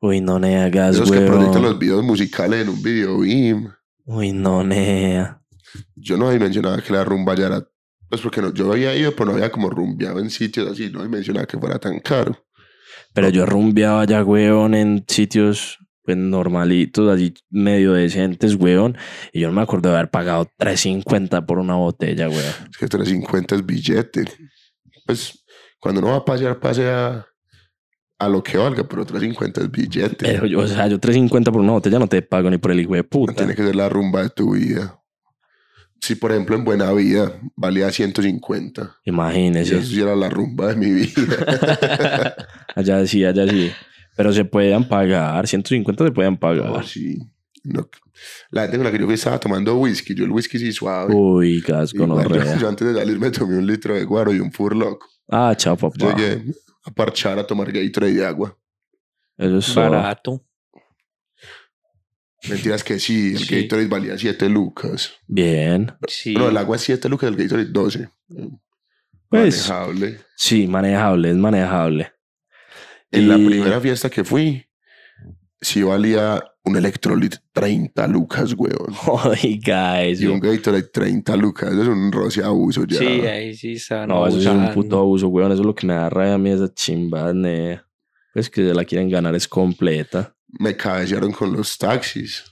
Uy, 0.00 0.20
no, 0.20 0.38
nea, 0.38 0.68
gas, 0.68 0.96
Esos 0.96 1.10
que 1.10 1.18
huevón. 1.18 1.36
proyectan 1.36 1.62
los 1.62 1.78
videos 1.78 2.02
musicales 2.02 2.62
en 2.62 2.68
un 2.68 2.82
video 2.82 3.20
BIM. 3.20 3.68
Uy, 4.04 4.32
no, 4.32 4.64
nea. 4.64 5.40
Yo 5.94 6.16
no 6.16 6.30
dimensionaba 6.30 6.80
que 6.82 6.92
la 6.92 7.04
rumba 7.04 7.34
ya 7.34 7.46
era. 7.46 7.68
Pues 8.08 8.20
porque 8.20 8.40
no, 8.40 8.52
yo 8.52 8.72
había 8.72 8.94
ido, 8.96 9.12
pero 9.12 9.26
no 9.26 9.32
había 9.32 9.50
como 9.50 9.68
rumbeado 9.70 10.20
en 10.20 10.30
sitios 10.30 10.68
así. 10.70 10.90
No 10.90 11.02
dimensionaba 11.02 11.46
que 11.46 11.58
fuera 11.58 11.78
tan 11.78 11.98
caro. 12.00 12.44
Pero 13.12 13.28
yo 13.30 13.46
rumbeaba 13.46 14.04
ya, 14.04 14.22
weón, 14.22 14.74
en 14.74 15.04
sitios 15.08 15.78
pues 16.06 16.16
normalitos, 16.16 17.12
así 17.12 17.34
medio 17.50 17.92
decentes, 17.92 18.54
weón. 18.54 18.96
Y 19.32 19.40
yo 19.40 19.48
no 19.48 19.54
me 19.54 19.62
acuerdo 19.62 19.90
de 19.90 19.96
haber 19.96 20.10
pagado 20.10 20.48
3.50 20.58 21.44
por 21.44 21.58
una 21.58 21.74
botella, 21.74 22.28
weón. 22.28 22.54
Es 22.70 22.78
que 22.78 22.86
350 22.86 23.56
es 23.56 23.66
billete. 23.66 24.24
Pues 25.04 25.44
cuando 25.80 26.00
uno 26.00 26.10
va 26.12 26.16
a 26.18 26.24
pasear, 26.24 26.58
pasea 26.58 27.26
a 28.18 28.28
lo 28.28 28.42
que 28.42 28.56
valga, 28.56 28.88
pero 28.88 29.04
350 29.04 29.60
es 29.60 29.70
billete. 29.70 30.16
Pero 30.24 30.46
yo, 30.46 30.60
o 30.60 30.66
sea, 30.66 30.86
yo 30.86 30.98
3.50 30.98 31.44
por 31.52 31.60
una 31.60 31.72
botella 31.72 31.98
no 31.98 32.06
te 32.08 32.22
pago 32.22 32.48
ni 32.50 32.56
por 32.58 32.70
el 32.70 32.80
hijo 32.80 32.94
de 32.94 33.02
No 33.02 33.08
puta. 33.08 33.34
tiene 33.34 33.54
que 33.54 33.62
ser 33.64 33.76
la 33.76 33.88
rumba 33.88 34.22
de 34.22 34.30
tu 34.30 34.54
vida. 34.54 35.00
Si, 36.00 36.14
por 36.14 36.30
ejemplo, 36.30 36.54
en 36.56 36.64
Buena 36.64 36.92
Vida 36.92 37.32
valía 37.56 37.90
150. 37.90 38.96
Y 39.04 39.10
Imagínese. 39.10 39.78
eso 39.78 39.86
sí 39.86 40.00
era 40.00 40.14
la 40.14 40.28
rumba 40.28 40.68
de 40.68 40.76
mi 40.76 40.90
vida. 40.92 42.36
Allá 42.76 43.06
sí, 43.06 43.24
allá 43.24 43.48
sí. 43.48 43.72
Pero 44.16 44.32
se 44.32 44.44
pueden 44.44 44.88
pagar. 44.88 45.46
150 45.46 46.04
se 46.06 46.10
pueden 46.12 46.34
Oh, 46.34 46.38
pagar. 46.40 46.86
sí. 46.86 47.18
No, 47.64 47.88
La 48.50 48.62
gente 48.62 48.76
con 48.76 48.84
la 48.86 48.92
que 48.92 48.98
yo 49.00 49.10
estaba 49.10 49.40
tomando 49.40 49.76
whisky. 49.76 50.14
Yo 50.14 50.24
el 50.24 50.30
whisky 50.30 50.56
sí 50.58 50.70
suave. 50.72 51.12
Uy, 51.12 51.60
gas 51.60 51.92
con 51.92 52.10
Igual 52.10 52.28
yo, 52.32 52.58
yo 52.60 52.68
antes 52.68 52.86
de 52.86 52.94
salir 52.94 53.18
me 53.18 53.30
tomé 53.32 53.58
un 53.58 53.66
litro 53.66 53.94
de 53.94 54.04
guaro 54.04 54.32
y 54.32 54.38
un 54.38 54.52
furlock. 54.52 55.04
Ah, 55.28 55.52
chao, 55.56 55.76
papá. 55.76 56.14
Llegué 56.14 56.44
a 56.84 56.90
parchar 56.92 57.38
a 57.40 57.46
tomar 57.46 57.72
Gatorade 57.72 58.14
de 58.14 58.24
agua. 58.24 58.56
Eso 59.36 59.58
es. 59.58 59.74
Barato. 59.74 60.44
Mentiras 62.48 62.84
que 62.84 63.00
sí, 63.00 63.32
el 63.32 63.38
Sí. 63.40 63.62
Gatorade 63.62 63.88
valía 63.88 64.16
7 64.16 64.48
lucas. 64.48 65.12
Bien. 65.26 65.92
Sí. 66.06 66.34
No, 66.34 66.48
el 66.48 66.56
agua 66.56 66.76
es 66.76 66.82
7 66.82 67.08
lucas, 67.08 67.28
el 67.30 67.36
Gatorade 67.36 67.66
12. 67.72 68.08
Pues 69.28 69.68
Manejable. 69.68 70.20
sí, 70.36 70.68
manejable, 70.68 71.30
es 71.30 71.36
manejable. 71.36 72.12
En 73.18 73.28
la 73.28 73.36
Y- 73.38 73.46
primera 73.46 73.80
fiesta 73.80 74.08
que 74.10 74.24
fui, 74.24 74.64
sí 75.60 75.82
valía 75.82 76.42
un 76.64 76.76
Electrolit 76.76 77.36
30 77.52 78.06
lucas, 78.08 78.54
weón. 78.56 78.94
Oiga, 79.42 80.04
Y 80.04 80.12
eso. 80.12 80.32
un 80.32 80.40
Gatorade 80.40 80.82
30 80.84 81.36
lucas. 81.36 81.70
Eso 81.72 81.82
es 81.82 81.88
un 81.88 82.10
roce 82.12 82.42
abuso 82.42 82.84
ya. 82.84 82.98
Sí, 82.98 83.04
ahí 83.04 83.54
sí 83.54 83.72
están 83.74 84.08
No, 84.08 84.26
eso 84.26 84.38
es 84.38 84.46
un 84.46 84.72
puto 84.72 84.98
abuso, 84.98 85.28
weón. 85.28 85.52
Eso 85.52 85.62
es 85.62 85.66
lo 85.66 85.74
que 85.74 85.86
me 85.86 85.94
da 85.94 86.10
rabia 86.10 86.34
a 86.34 86.38
mí, 86.38 86.50
esa 86.50 86.72
chimba, 86.72 87.32
nea. 87.32 87.86
Pues 88.34 88.50
que 88.50 88.66
se 88.68 88.74
la 88.74 88.84
quieren 88.84 89.08
ganar 89.08 89.34
es 89.34 89.46
completa. 89.48 90.34
Me 90.58 90.76
cabecearon 90.76 91.32
con 91.32 91.52
los 91.52 91.78
taxis. 91.78 92.44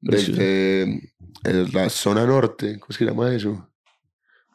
Precioso. 0.00 0.32
Desde 0.40 1.10
eh, 1.44 1.66
la 1.72 1.88
zona 1.88 2.24
norte, 2.26 2.78
¿cómo 2.78 2.92
se 2.92 3.04
llama 3.04 3.32
eso? 3.34 3.68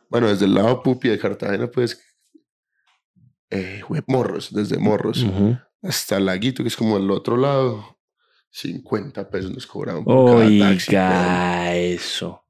Bueno, 0.09 0.27
desde 0.29 0.45
el 0.45 0.53
lado 0.53 0.81
Pupi 0.83 1.09
de 1.09 1.17
Cartagena, 1.17 1.67
pues. 1.71 1.99
Eh, 3.53 3.81
morros, 4.07 4.53
desde 4.53 4.77
Morros 4.79 5.23
Ujú. 5.23 5.57
hasta 5.81 6.17
el 6.17 6.25
laguito, 6.25 6.63
que 6.63 6.69
es 6.69 6.75
como 6.75 6.97
el 6.97 7.09
otro 7.11 7.37
lado. 7.37 7.97
50 8.49 9.29
pesos 9.29 9.51
nos 9.51 9.65
cobraban 9.65 10.03
por 10.03 10.31
cada 10.37 10.41
taxi. 10.59 10.91
Oiga, 10.91 11.75
eso. 11.75 12.43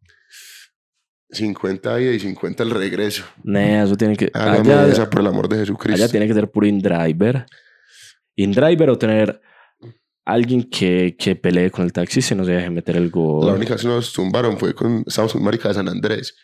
50 1.30 2.02
ida 2.02 2.12
y 2.12 2.20
50 2.20 2.63
el 2.63 2.70
regreso. 2.72 3.24
Nea, 3.44 3.84
eso 3.84 3.96
tiene 3.96 4.16
que. 4.16 4.30
Hágame 4.34 4.72
Allá, 4.74 4.88
esa 4.88 5.10
por 5.10 5.22
el 5.22 5.28
amor 5.28 5.48
de 5.50 5.58
Jesucristo. 5.58 6.04
allá 6.04 6.12
tiene 6.12 6.28
que 6.28 6.34
ser 6.34 6.52
puro 6.52 6.68
in-driver. 6.68 7.46
In-driver 8.36 8.89
o 8.89 8.98
tener 8.98 9.42
alguien 10.26 10.63
que, 10.70 11.16
que 11.18 11.36
pelee 11.36 11.72
con 11.72 11.86
el 11.86 11.94
taxi 11.94 12.22
se 12.22 12.36
deje 12.36 12.70
meter 12.70 12.98
el 12.98 13.10
gol. 13.10 13.48
La 13.48 13.54
única 13.54 13.76
que 13.76 13.88
nos 13.88 14.13
tumbaron 14.13 14.58
fue 14.58 14.74
con. 14.74 15.04
Estábamos 15.08 15.34
con 15.34 15.44
marica 15.44 15.70
de 15.70 15.76
San 15.76 15.88
Andrés. 15.88 16.36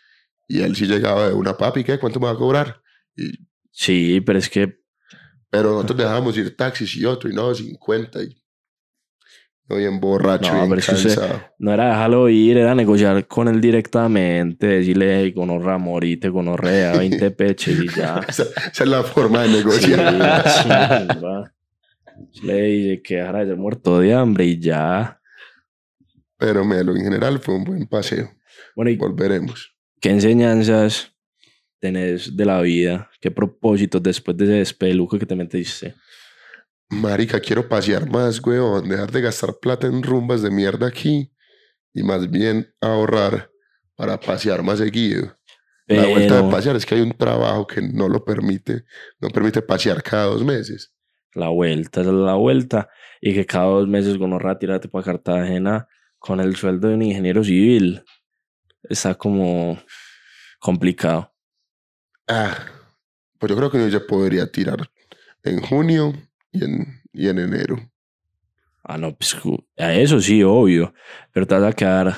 Y 0.47 0.61
él 0.61 0.75
sí 0.75 0.85
llegaba 0.87 1.27
de 1.27 1.33
una 1.33 1.55
papi, 1.55 1.83
¿qué? 1.83 1.99
¿Cuánto 1.99 2.19
me 2.19 2.25
va 2.25 2.31
a 2.31 2.37
cobrar? 2.37 2.81
Y, 3.15 3.33
Sí, 3.81 4.19
pero 4.21 4.37
es 4.39 4.49
que. 4.49 4.77
pero 5.49 5.71
nosotros 5.71 5.97
dejábamos 5.99 6.37
ir 6.37 6.55
taxis 6.57 6.95
y 6.97 7.05
otro, 7.05 7.29
y 7.29 7.33
no, 7.33 7.53
50. 7.55 8.23
Y 8.23 8.35
No 9.69 9.77
bien 9.77 10.01
borracho, 10.01 10.51
No, 10.51 10.57
bien 10.57 10.69
pero 10.69 10.79
es 10.81 10.85
que 10.87 10.95
usted- 10.95 11.15
cansado. 11.15 11.41
No 11.59 11.73
era 11.73 11.87
dejarlo 11.87 12.27
ir, 12.27 12.57
era 12.57 12.75
negociar 12.75 13.25
con 13.27 13.47
él 13.47 13.61
directamente, 13.61 14.67
decirle, 14.67 15.21
hey, 15.21 15.31
gonorra, 15.31 15.77
morite, 15.77 16.27
gonorrea, 16.27 16.97
20 16.97 17.31
peches 17.41 17.79
y 17.79 17.87
ya. 17.87 18.19
Esa, 18.27 18.43
esa 18.43 18.83
es 18.83 18.89
la 18.89 19.01
forma 19.03 19.43
de 19.43 19.49
negociar. 19.49 21.49
Le 22.43 22.61
dice 22.63 23.01
que 23.01 23.15
dejara 23.15 23.39
de 23.39 23.45
ser 23.47 23.57
muerto 23.57 23.99
de 23.99 24.13
hambre 24.13 24.45
y 24.45 24.59
ya. 24.59 25.21
Pero 26.37 26.65
Melo, 26.65 26.95
en 26.95 27.03
general 27.03 27.39
fue 27.39 27.55
un 27.55 27.63
buen 27.63 27.87
paseo. 27.87 28.29
Bueno, 28.75 28.91
¿y 28.91 28.97
Volveremos. 28.97 29.73
qué 30.01 30.09
enseñanzas 30.09 31.13
tenés 31.79 32.35
de 32.35 32.45
la 32.45 32.61
vida? 32.61 33.09
¿Qué 33.19 33.31
propósitos 33.31 34.01
después 34.03 34.35
de 34.37 34.45
ese 34.45 34.53
despeluco 34.53 35.17
que 35.17 35.25
te 35.25 35.35
metiste? 35.35 35.95
Marica, 36.89 37.39
quiero 37.39 37.67
pasear 37.67 38.09
más, 38.09 38.41
weón. 38.41 38.89
Dejar 38.89 39.11
de 39.11 39.21
gastar 39.21 39.57
plata 39.59 39.87
en 39.87 40.01
rumbas 40.01 40.41
de 40.41 40.49
mierda 40.49 40.87
aquí. 40.87 41.31
Y 41.93 42.03
más 42.03 42.29
bien 42.29 42.73
ahorrar 42.81 43.51
para 43.95 44.19
pasear 44.19 44.63
más 44.63 44.79
seguido. 44.79 45.35
La 45.87 46.07
vuelta 46.07 46.41
de 46.41 46.51
pasear 46.51 46.75
es 46.75 46.85
que 46.85 46.95
hay 46.95 47.01
un 47.01 47.13
trabajo 47.13 47.65
que 47.65 47.81
no 47.81 48.07
lo 48.07 48.23
permite. 48.23 48.83
No 49.19 49.29
permite 49.29 49.61
pasear 49.61 50.03
cada 50.03 50.25
dos 50.25 50.43
meses. 50.43 50.93
la 51.33 51.49
vuelta, 51.49 52.01
esa 52.01 52.09
es 52.09 52.15
la 52.15 52.35
vuelta. 52.35 52.89
Y 53.21 53.33
que 53.33 53.45
cada 53.45 53.65
dos 53.65 53.87
meses 53.87 54.17
gonorra 54.17 54.57
tírate 54.57 54.87
para 54.87 55.05
Cartagena 55.05 55.87
con 56.17 56.39
el 56.39 56.55
sueldo 56.55 56.87
de 56.87 56.95
un 56.95 57.01
ingeniero 57.01 57.43
civil. 57.43 58.03
Está 58.83 59.15
como 59.15 59.79
complicado. 60.59 61.33
Ah, 62.29 62.55
pues 63.39 63.49
yo 63.49 63.57
creo 63.57 63.71
que 63.71 63.77
uno 63.77 63.87
ya 63.87 63.99
podría 64.05 64.51
tirar 64.51 64.89
en 65.43 65.59
junio 65.61 66.13
y 66.51 66.63
en, 66.63 67.01
y 67.11 67.27
en 67.27 67.39
enero. 67.39 67.77
Ah, 68.83 68.97
no, 68.99 69.15
pues 69.15 69.35
a 69.77 69.93
eso 69.95 70.21
sí, 70.21 70.43
obvio. 70.43 70.93
Pero 71.33 71.47
te 71.47 71.55
vas 71.55 71.63
a 71.63 71.75
quedar 71.75 72.15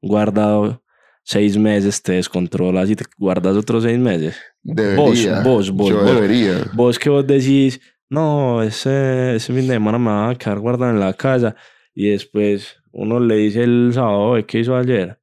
guardado 0.00 0.82
seis 1.22 1.58
meses, 1.58 2.02
te 2.02 2.12
descontrolas 2.12 2.88
y 2.88 2.96
te 2.96 3.04
guardas 3.18 3.54
otros 3.54 3.84
seis 3.84 3.98
meses. 3.98 4.40
Debería. 4.62 5.40
vos, 5.40 5.70
vos, 5.70 5.90
yo 5.90 6.02
vos. 6.02 6.14
debería. 6.14 6.64
Vos 6.72 6.98
que 6.98 7.10
vos 7.10 7.26
decís, 7.26 7.80
no, 8.08 8.62
ese, 8.62 9.36
ese 9.36 9.52
fin 9.52 9.68
de 9.68 9.74
semana 9.74 9.98
me 9.98 10.10
va 10.10 10.30
a 10.30 10.34
quedar 10.36 10.58
guardado 10.58 10.90
en 10.90 11.00
la 11.00 11.12
casa. 11.12 11.54
Y 11.94 12.08
después 12.08 12.76
uno 12.92 13.20
le 13.20 13.36
dice 13.36 13.62
el 13.62 13.90
sábado, 13.92 14.20
"Oye, 14.30 14.46
¿qué 14.46 14.60
hizo 14.60 14.74
ayer? 14.74 15.19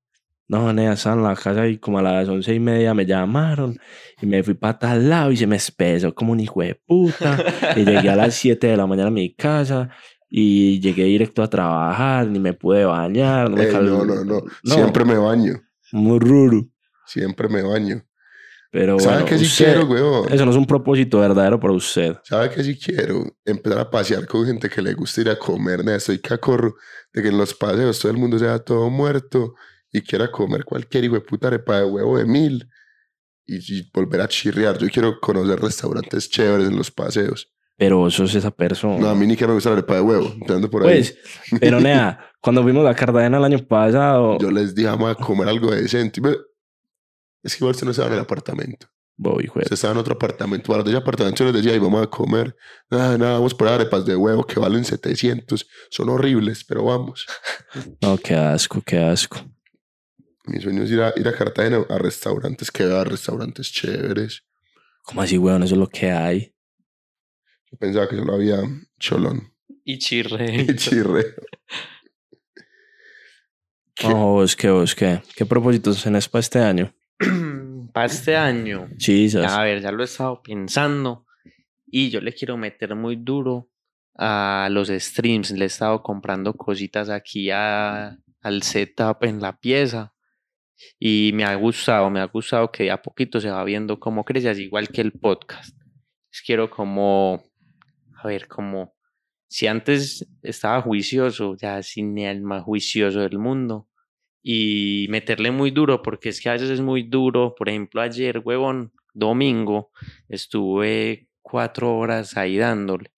No, 0.49 0.71
nea, 0.71 0.93
estaba 0.93 1.15
en 1.17 1.23
la 1.23 1.35
casa 1.35 1.67
y 1.67 1.77
como 1.77 1.99
a 1.99 2.01
las 2.01 2.29
once 2.29 2.53
y 2.55 2.59
media 2.59 2.93
me 2.93 3.05
llamaron 3.05 3.77
y 4.21 4.25
me 4.25 4.41
fui 4.43 4.53
para 4.53 4.79
tal 4.79 5.09
lado 5.09 5.31
y 5.31 5.37
se 5.37 5.45
me 5.45 5.57
espesó 5.57 6.15
como 6.15 6.31
un 6.31 6.39
hijo 6.39 6.61
de 6.61 6.75
puta. 6.75 7.37
y 7.75 7.83
llegué 7.83 8.09
a 8.09 8.15
las 8.15 8.33
7 8.35 8.67
de 8.67 8.77
la 8.77 8.87
mañana 8.87 9.09
a 9.09 9.11
mi 9.11 9.33
casa 9.35 9.89
y 10.29 10.79
llegué 10.79 11.03
directo 11.05 11.43
a 11.43 11.49
trabajar, 11.49 12.27
ni 12.27 12.39
me 12.39 12.53
pude 12.53 12.85
bañar. 12.85 13.49
No, 13.49 13.57
me 13.57 13.67
cal- 13.67 13.85
no, 13.85 14.05
no, 14.05 14.23
no, 14.23 14.41
Siempre 14.63 15.03
me 15.05 15.17
baño. 15.17 15.61
Muy 15.91 16.19
raro. 16.19 16.65
Siempre 17.05 17.47
me 17.49 17.61
baño. 17.61 18.03
Pero 18.71 18.99
¿Sabes 18.99 19.21
bueno, 19.21 19.25
qué 19.25 19.37
sí 19.37 19.45
usted- 19.45 19.65
quiero, 19.65 19.85
weón? 19.87 20.31
Eso 20.33 20.43
no 20.45 20.51
es 20.51 20.57
un 20.57 20.65
propósito 20.67 21.19
verdadero 21.19 21.59
para 21.59 21.73
usted. 21.73 22.15
¿Sabe 22.23 22.49
qué 22.49 22.63
sí 22.63 22.77
quiero? 22.77 23.23
Empezar 23.45 23.79
a 23.79 23.89
pasear 23.89 24.27
con 24.27 24.45
gente 24.45 24.69
que 24.69 24.81
le 24.81 24.93
gusta 24.93 25.21
ir 25.21 25.29
a 25.29 25.37
comer. 25.39 25.83
nea, 25.85 25.95
Estoy 25.95 26.19
cacorro 26.19 26.75
de 27.13 27.21
que 27.21 27.29
en 27.29 27.37
los 27.37 27.53
paseos 27.53 27.97
todo 27.99 28.11
el 28.11 28.17
mundo 28.17 28.37
sea 28.37 28.59
todo 28.59 28.89
muerto 28.89 29.53
y 29.91 30.01
quiera 30.01 30.31
comer 30.31 30.63
cualquier 30.65 31.05
hijo 31.05 31.15
de 31.15 31.21
puta 31.21 31.47
arepa 31.47 31.79
de 31.79 31.85
huevo 31.85 32.17
de 32.17 32.25
mil 32.25 32.67
y, 33.45 33.57
y 33.79 33.89
volver 33.93 34.21
a 34.21 34.27
chirriar. 34.27 34.77
Yo 34.77 34.87
quiero 34.89 35.19
conocer 35.19 35.59
restaurantes 35.59 36.29
chéveres 36.29 36.67
en 36.67 36.75
los 36.77 36.91
paseos. 36.91 37.49
Pero 37.77 38.07
eso 38.07 38.23
es 38.23 38.33
esa 38.35 38.49
persona. 38.51 38.97
No, 38.97 39.07
a 39.09 39.15
mí 39.15 39.27
ni 39.27 39.35
que 39.37 39.45
me 39.47 39.53
gusta 39.53 39.69
la 39.69 39.77
arepa 39.77 39.95
de 39.95 40.01
huevo. 40.01 40.33
Ando 40.49 40.69
por 40.69 40.85
ahí. 40.87 40.99
Pues, 40.99 41.15
pero 41.59 41.79
nea, 41.79 42.19
cuando 42.41 42.63
fuimos 42.63 42.87
a 42.87 42.95
Cartagena 42.95 43.37
el 43.37 43.43
año 43.43 43.59
pasado, 43.67 44.37
Yo 44.39 44.49
les 44.51 44.73
dije, 44.73 44.87
vamos 44.89 45.11
a 45.11 45.15
comer 45.15 45.47
algo 45.47 45.69
decente. 45.71 46.19
Es 47.43 47.53
que 47.55 47.59
igual 47.59 47.71
usted 47.75 47.85
no 47.85 47.91
estaba 47.91 48.07
en 48.09 48.15
el 48.15 48.19
apartamento. 48.21 48.87
De- 49.15 49.29
Usted 49.63 49.73
estaba 49.73 49.93
en 49.93 49.99
otro 49.99 50.13
apartamento. 50.15 50.71
Para 50.71 50.83
ese 50.87 50.97
apartamento 50.97 51.43
yo 51.43 51.51
les 51.51 51.63
decía, 51.63 51.75
y 51.75 51.79
vamos 51.79 52.03
a 52.03 52.07
comer. 52.07 52.55
Nada, 52.89 53.17
nada, 53.17 53.33
vamos 53.33 53.53
por 53.53 53.67
arepas 53.67 54.05
de 54.05 54.15
huevo 54.15 54.43
que 54.43 54.59
valen 54.59 54.83
700. 54.83 55.65
Son 55.89 56.09
horribles, 56.09 56.63
pero 56.63 56.83
vamos. 56.83 57.25
No, 58.01 58.17
qué 58.17 58.35
asco, 58.35 58.81
qué 58.85 58.97
asco. 58.99 59.37
Mi 60.47 60.59
sueño 60.61 60.83
es 60.83 60.91
ir 60.91 61.01
a, 61.01 61.13
ir 61.15 61.27
a 61.27 61.33
Cartagena 61.33 61.85
a 61.89 61.97
restaurantes 61.97 62.71
que 62.71 62.85
vea 62.85 63.03
restaurantes 63.03 63.71
chéveres. 63.71 64.43
¿Cómo 65.03 65.21
así, 65.21 65.37
weón? 65.37 65.63
Eso 65.63 65.75
es 65.75 65.79
lo 65.79 65.87
que 65.89 66.11
hay. 66.11 66.53
Yo 67.71 67.77
pensaba 67.77 68.07
que 68.07 68.15
solo 68.15 68.33
había 68.33 68.57
cholón 68.99 69.53
Y 69.83 69.97
chirre. 69.99 70.55
y 70.69 70.75
chirre. 70.75 71.35
¿Qué? 73.95 74.07
No, 74.09 74.33
vos 74.33 74.55
qué, 74.55 74.69
vos 74.69 74.93
qué. 74.95 75.21
¿Qué 75.35 75.45
propósitos 75.45 76.01
tenés 76.03 76.29
para 76.29 76.39
este 76.41 76.59
año? 76.59 76.93
Para 77.93 78.05
este 78.05 78.35
año. 78.35 78.89
Chisas. 78.97 79.51
A 79.51 79.63
ver, 79.63 79.81
ya 79.81 79.91
lo 79.91 80.03
he 80.03 80.05
estado 80.05 80.41
pensando. 80.43 81.25
Y 81.87 82.09
yo 82.11 82.21
le 82.21 82.31
quiero 82.33 82.55
meter 82.57 82.93
muy 82.95 83.15
duro 83.15 83.71
a 84.15 84.67
los 84.69 84.89
streams. 84.89 85.49
Le 85.51 85.63
he 85.63 85.67
estado 85.67 86.03
comprando 86.03 86.53
cositas 86.53 87.09
aquí 87.09 87.49
a- 87.49 88.15
al 88.41 88.61
setup 88.61 89.23
en 89.23 89.41
la 89.41 89.57
pieza. 89.57 90.13
Y 90.99 91.31
me 91.33 91.43
ha 91.43 91.55
gustado, 91.55 92.09
me 92.09 92.19
ha 92.19 92.25
gustado 92.25 92.71
que 92.71 92.91
a 92.91 93.01
poquito 93.01 93.39
se 93.39 93.49
va 93.49 93.63
viendo 93.63 93.99
cómo 93.99 94.23
crece, 94.23 94.49
así 94.49 94.63
igual 94.63 94.89
que 94.89 95.01
el 95.01 95.11
podcast. 95.11 95.75
Quiero 96.45 96.69
como, 96.69 97.43
a 98.15 98.27
ver, 98.27 98.47
como, 98.47 98.95
si 99.47 99.67
antes 99.67 100.27
estaba 100.41 100.81
juicioso, 100.81 101.55
ya 101.55 101.81
sin 101.81 102.17
el 102.17 102.41
más 102.41 102.63
juicioso 102.63 103.21
del 103.21 103.39
mundo. 103.39 103.87
Y 104.43 105.07
meterle 105.09 105.51
muy 105.51 105.71
duro, 105.71 106.01
porque 106.01 106.29
es 106.29 106.39
que 106.39 106.49
a 106.49 106.53
veces 106.53 106.69
es 106.69 106.81
muy 106.81 107.03
duro. 107.03 107.55
Por 107.55 107.69
ejemplo, 107.69 108.01
ayer, 108.01 108.39
huevón, 108.43 108.93
domingo, 109.13 109.91
estuve 110.29 111.27
cuatro 111.41 111.97
horas 111.97 112.37
ahí 112.37 112.57
dándole. 112.57 113.11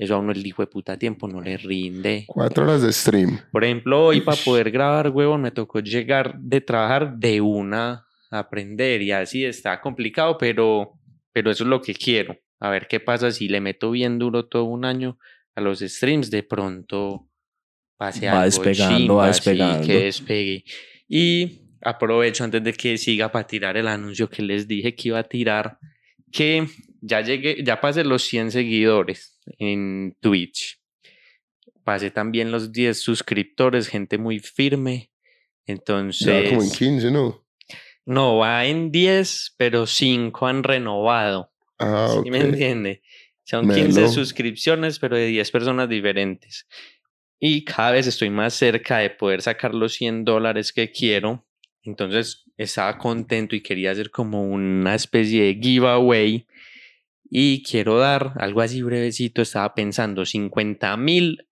Eso 0.00 0.14
a 0.14 0.18
uno 0.18 0.32
el 0.32 0.46
hijo 0.46 0.62
de 0.62 0.66
puta 0.66 0.98
tiempo 0.98 1.28
no 1.28 1.42
le 1.42 1.58
rinde. 1.58 2.24
Cuatro 2.26 2.64
horas 2.64 2.80
de 2.80 2.90
stream. 2.90 3.38
Por 3.52 3.64
ejemplo, 3.64 4.06
hoy 4.06 4.22
para 4.22 4.38
poder 4.42 4.70
grabar, 4.70 5.10
huevón, 5.10 5.42
me 5.42 5.50
tocó 5.50 5.80
llegar 5.80 6.38
de 6.40 6.62
trabajar 6.62 7.18
de 7.18 7.42
una 7.42 8.06
a 8.30 8.38
aprender 8.38 9.02
y 9.02 9.12
así 9.12 9.44
está 9.44 9.78
complicado, 9.82 10.38
pero, 10.38 10.94
pero 11.34 11.50
eso 11.50 11.64
es 11.64 11.68
lo 11.68 11.82
que 11.82 11.92
quiero. 11.92 12.34
A 12.60 12.70
ver 12.70 12.88
qué 12.88 12.98
pasa 12.98 13.30
si 13.30 13.46
le 13.46 13.60
meto 13.60 13.90
bien 13.90 14.18
duro 14.18 14.46
todo 14.46 14.64
un 14.64 14.86
año 14.86 15.18
a 15.54 15.60
los 15.60 15.80
streams, 15.80 16.30
de 16.30 16.44
pronto 16.44 17.28
pase 17.98 18.26
Va 18.26 18.44
algo 18.44 18.44
despegando, 18.46 19.16
va 19.16 19.30
chimba, 19.30 19.32
sí, 19.34 19.50
despegando. 19.50 19.86
que 19.86 20.04
despegue. 20.04 20.64
Y 21.08 21.60
aprovecho 21.82 22.44
antes 22.44 22.64
de 22.64 22.72
que 22.72 22.96
siga 22.96 23.30
para 23.30 23.46
tirar 23.46 23.76
el 23.76 23.86
anuncio 23.86 24.30
que 24.30 24.40
les 24.40 24.66
dije 24.66 24.94
que 24.94 25.08
iba 25.08 25.18
a 25.18 25.24
tirar, 25.24 25.78
que 26.32 26.66
ya 27.02 27.20
llegué, 27.20 27.62
ya 27.62 27.82
pasé 27.82 28.02
los 28.02 28.22
100 28.22 28.52
seguidores 28.52 29.36
en 29.58 30.16
Twitch. 30.20 30.78
Pasé 31.84 32.10
también 32.10 32.50
los 32.52 32.72
10 32.72 33.00
suscriptores, 33.00 33.88
gente 33.88 34.18
muy 34.18 34.38
firme. 34.38 35.10
Entonces, 35.66 36.26
Ya 36.26 36.48
como 36.50 36.62
en 36.62 36.70
15, 36.70 37.10
¿no? 37.10 37.44
no, 38.06 38.38
va 38.38 38.64
en 38.66 38.90
10, 38.90 39.54
pero 39.56 39.86
5 39.86 40.46
han 40.46 40.62
renovado. 40.62 41.52
Ah, 41.78 42.08
¿Sí 42.12 42.18
ok. 42.18 42.26
me 42.30 42.38
entiende? 42.40 43.02
Son 43.44 43.68
15 43.68 44.00
Melo. 44.00 44.08
suscripciones, 44.12 44.98
pero 44.98 45.16
de 45.16 45.26
10 45.26 45.50
personas 45.50 45.88
diferentes. 45.88 46.66
Y 47.40 47.64
cada 47.64 47.92
vez 47.92 48.06
estoy 48.06 48.30
más 48.30 48.54
cerca 48.54 48.98
de 48.98 49.10
poder 49.10 49.42
sacar 49.42 49.74
los 49.74 49.94
100 49.94 50.24
dólares 50.24 50.72
que 50.72 50.92
quiero. 50.92 51.46
Entonces 51.82 52.44
estaba 52.58 52.98
contento 52.98 53.56
y 53.56 53.62
quería 53.62 53.92
hacer 53.92 54.10
como 54.10 54.42
una 54.44 54.94
especie 54.94 55.42
de 55.44 55.54
giveaway. 55.60 56.46
Y 57.30 57.62
quiero 57.62 57.98
dar 57.98 58.34
algo 58.36 58.60
así 58.60 58.82
brevecito. 58.82 59.40
Estaba 59.40 59.72
pensando 59.74 60.26
50 60.26 60.96
mil 60.96 61.46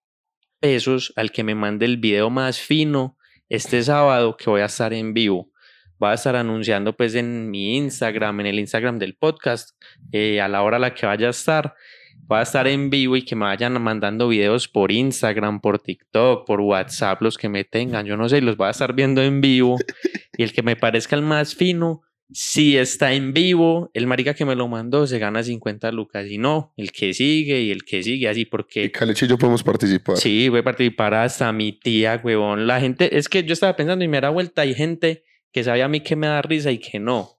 pesos 0.59 1.13
al 1.15 1.31
que 1.31 1.45
me 1.45 1.55
mande 1.55 1.85
el 1.85 1.97
video 1.97 2.29
más 2.29 2.59
fino 2.59 3.17
este 3.47 3.81
sábado 3.81 4.35
que 4.35 4.49
voy 4.49 4.61
a 4.61 4.65
estar 4.65 4.93
en 4.93 5.13
vivo. 5.13 5.51
Voy 5.97 6.11
a 6.11 6.13
estar 6.13 6.35
anunciando 6.35 6.95
pues 6.95 7.15
en 7.15 7.49
mi 7.49 7.77
Instagram, 7.77 8.41
en 8.41 8.45
el 8.47 8.59
Instagram 8.59 8.99
del 8.99 9.15
podcast, 9.15 9.71
eh, 10.11 10.39
a 10.41 10.47
la 10.47 10.63
hora 10.63 10.77
a 10.77 10.79
la 10.79 10.93
que 10.93 11.05
vaya 11.05 11.27
a 11.27 11.31
estar. 11.31 11.75
Voy 12.17 12.39
a 12.39 12.43
estar 12.43 12.67
en 12.67 12.89
vivo 12.89 13.15
y 13.15 13.23
que 13.23 13.35
me 13.35 13.45
vayan 13.45 13.81
mandando 13.81 14.27
videos 14.27 14.67
por 14.67 14.91
Instagram, 14.91 15.61
por 15.61 15.79
TikTok, 15.79 16.45
por 16.45 16.61
WhatsApp, 16.61 17.21
los 17.21 17.37
que 17.37 17.49
me 17.49 17.63
tengan, 17.63 18.05
yo 18.05 18.17
no 18.17 18.29
sé, 18.29 18.39
los 18.41 18.55
voy 18.55 18.67
a 18.67 18.71
estar 18.71 18.93
viendo 18.93 19.23
en 19.23 19.41
vivo. 19.41 19.77
Y 20.37 20.43
el 20.43 20.53
que 20.53 20.63
me 20.63 20.77
parezca 20.77 21.17
el 21.17 21.21
más 21.21 21.53
fino, 21.53 22.01
si 22.31 22.77
está 22.77 23.13
en 23.13 23.33
vivo, 23.33 23.89
el 23.93 24.05
marica 24.05 24.35
que 24.35 24.45
me 24.45 24.55
lo 24.55 24.67
mandó 24.67 25.07
se 25.07 25.17
gana 25.17 25.41
50 25.41 25.91
lucas. 25.91 26.27
Y 26.29 26.37
no, 26.37 26.73
el 26.77 26.91
que 26.91 27.13
sigue 27.13 27.61
y 27.61 27.71
el 27.71 27.83
que 27.83 28.03
sigue 28.03 28.29
así, 28.29 28.41
Y 28.41 28.45
porque 28.45 28.91
Calechi 28.91 29.25
y 29.25 29.29
yo 29.29 29.37
podemos 29.37 29.63
participar. 29.63 30.17
Sí, 30.17 30.47
voy 30.49 30.59
a 30.59 30.63
participar 30.63 31.13
hasta 31.15 31.51
mi 31.51 31.71
tía, 31.71 32.21
huevón. 32.23 32.67
La 32.67 32.79
gente, 32.79 33.17
es 33.17 33.29
que 33.29 33.43
yo 33.43 33.53
estaba 33.53 33.75
pensando 33.75 34.05
y 34.05 34.07
me 34.07 34.21
da 34.21 34.29
vuelta, 34.29 34.61
hay 34.61 34.75
gente 34.75 35.23
que 35.51 35.63
sabe 35.63 35.81
a 35.81 35.87
mí 35.87 36.01
que 36.01 36.15
me 36.15 36.27
da 36.27 36.41
risa 36.41 36.71
y 36.71 36.77
que 36.77 36.99
no. 36.99 37.31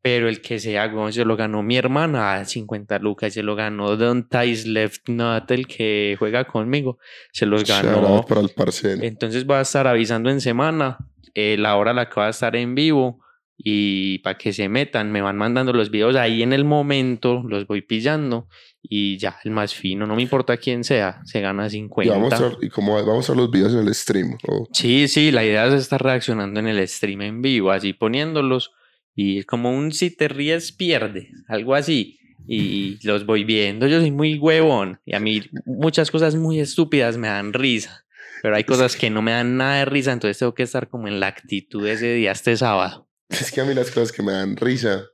Pero 0.00 0.28
el 0.28 0.40
que 0.40 0.58
sea, 0.58 0.86
weón, 0.86 1.12
se 1.12 1.24
lo 1.24 1.36
ganó 1.36 1.62
mi 1.62 1.76
hermana 1.76 2.34
a 2.34 2.44
50 2.44 2.98
lucas, 2.98 3.34
se 3.34 3.42
lo 3.42 3.54
ganó 3.54 3.96
Don 3.96 4.28
Tais 4.28 4.66
Left 4.66 5.08
Not, 5.08 5.48
el 5.52 5.68
que 5.68 6.16
juega 6.18 6.44
conmigo, 6.44 6.98
se 7.32 7.46
los 7.46 7.64
ganó. 7.64 8.24
para 8.26 8.40
el 8.40 8.48
parcel. 8.48 9.04
Entonces 9.04 9.46
voy 9.46 9.56
a 9.56 9.60
estar 9.60 9.86
avisando 9.86 10.28
en 10.28 10.40
semana 10.40 10.98
eh, 11.34 11.56
la 11.58 11.76
hora 11.76 11.92
a 11.92 11.94
la 11.94 12.08
que 12.08 12.18
va 12.18 12.26
a 12.26 12.30
estar 12.30 12.56
en 12.56 12.74
vivo 12.74 13.21
y 13.64 14.18
para 14.18 14.36
que 14.38 14.52
se 14.52 14.68
metan, 14.68 15.12
me 15.12 15.22
van 15.22 15.36
mandando 15.36 15.72
los 15.72 15.90
videos 15.90 16.16
ahí 16.16 16.42
en 16.42 16.52
el 16.52 16.64
momento, 16.64 17.42
los 17.46 17.66
voy 17.66 17.82
pillando 17.82 18.48
y 18.82 19.16
ya 19.18 19.36
el 19.44 19.52
más 19.52 19.74
fino, 19.74 20.06
no 20.06 20.16
me 20.16 20.22
importa 20.22 20.56
quién 20.56 20.82
sea, 20.82 21.20
se 21.24 21.40
gana 21.40 21.66
Y 21.68 21.70
50. 21.70 22.12
vamos 22.12 22.32
a, 22.34 22.56
y 22.60 22.68
como 22.68 22.94
vamos 23.04 23.28
a 23.28 23.32
ver 23.32 23.40
los 23.42 23.50
videos 23.50 23.72
en 23.74 23.86
el 23.86 23.94
stream. 23.94 24.36
o- 24.48 24.66
Sí, 24.72 25.06
sí, 25.08 25.30
la 25.30 25.44
idea 25.44 25.66
es 25.68 25.74
estar 25.74 26.02
reaccionando 26.02 26.58
en 26.60 26.66
el 26.66 26.86
stream 26.88 27.22
en 27.22 27.42
vivo, 27.42 27.70
así 27.70 27.92
poniéndolos 27.92 28.72
y 29.14 29.38
es 29.38 29.46
como 29.46 29.70
un 29.70 29.92
si 29.92 30.10
te 30.10 30.26
ríes 30.28 30.72
pierde, 30.72 31.28
algo 31.48 31.74
así. 31.74 32.18
Y 32.44 32.98
los 33.06 33.24
voy 33.24 33.44
viendo, 33.44 33.86
yo 33.86 34.00
soy 34.00 34.10
muy 34.10 34.36
huevón 34.36 34.98
y 35.06 35.14
a 35.14 35.20
mí 35.20 35.42
muchas 35.64 36.10
cosas 36.10 36.34
muy 36.34 36.58
estúpidas 36.58 37.16
me 37.16 37.28
dan 37.28 37.52
risa, 37.52 38.04
pero 38.42 38.56
hay 38.56 38.64
cosas 38.64 38.96
que 38.96 39.10
no 39.10 39.22
me 39.22 39.30
dan 39.30 39.56
nada 39.56 39.76
de 39.78 39.84
risa, 39.84 40.12
entonces 40.12 40.38
tengo 40.38 40.52
que 40.52 40.64
estar 40.64 40.88
como 40.88 41.06
en 41.06 41.20
la 41.20 41.28
actitud 41.28 41.86
ese 41.86 42.12
día, 42.14 42.32
este 42.32 42.56
sábado. 42.56 43.06
Es 43.40 43.50
que 43.50 43.60
a 43.60 43.64
mí 43.64 43.74
las 43.74 43.90
cosas 43.90 44.12
que 44.12 44.22
me 44.22 44.32
dan 44.32 44.56
risa. 44.56 45.06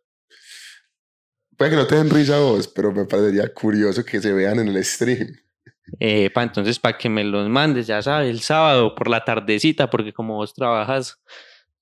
Puede 1.57 1.72
que 1.72 1.76
no 1.76 1.87
te 1.87 1.96
den 1.96 2.11
risa 2.11 2.37
a 2.37 2.40
vos, 2.40 2.68
pero 2.68 2.92
me 2.92 3.04
parecería 3.04 3.52
curioso 3.52 4.04
que 4.04 4.20
se 4.20 4.33
vean 4.33 4.61
en 4.61 4.68
el 4.68 4.85
stream. 4.85 5.35
Eh, 5.98 6.31
pa, 6.31 6.42
entonces, 6.42 6.78
para 6.78 6.98
que 6.98 7.09
me 7.09 7.24
los 7.24 7.48
mandes, 7.48 7.87
ya 7.87 8.02
sabes, 8.02 8.31
el 8.31 8.40
sábado 8.40 8.94
por 8.94 9.09
la 9.09 9.24
tardecita, 9.24 9.90
porque 9.90 10.12
como 10.12 10.35
vos 10.35 10.54
trabajas, 10.54 11.20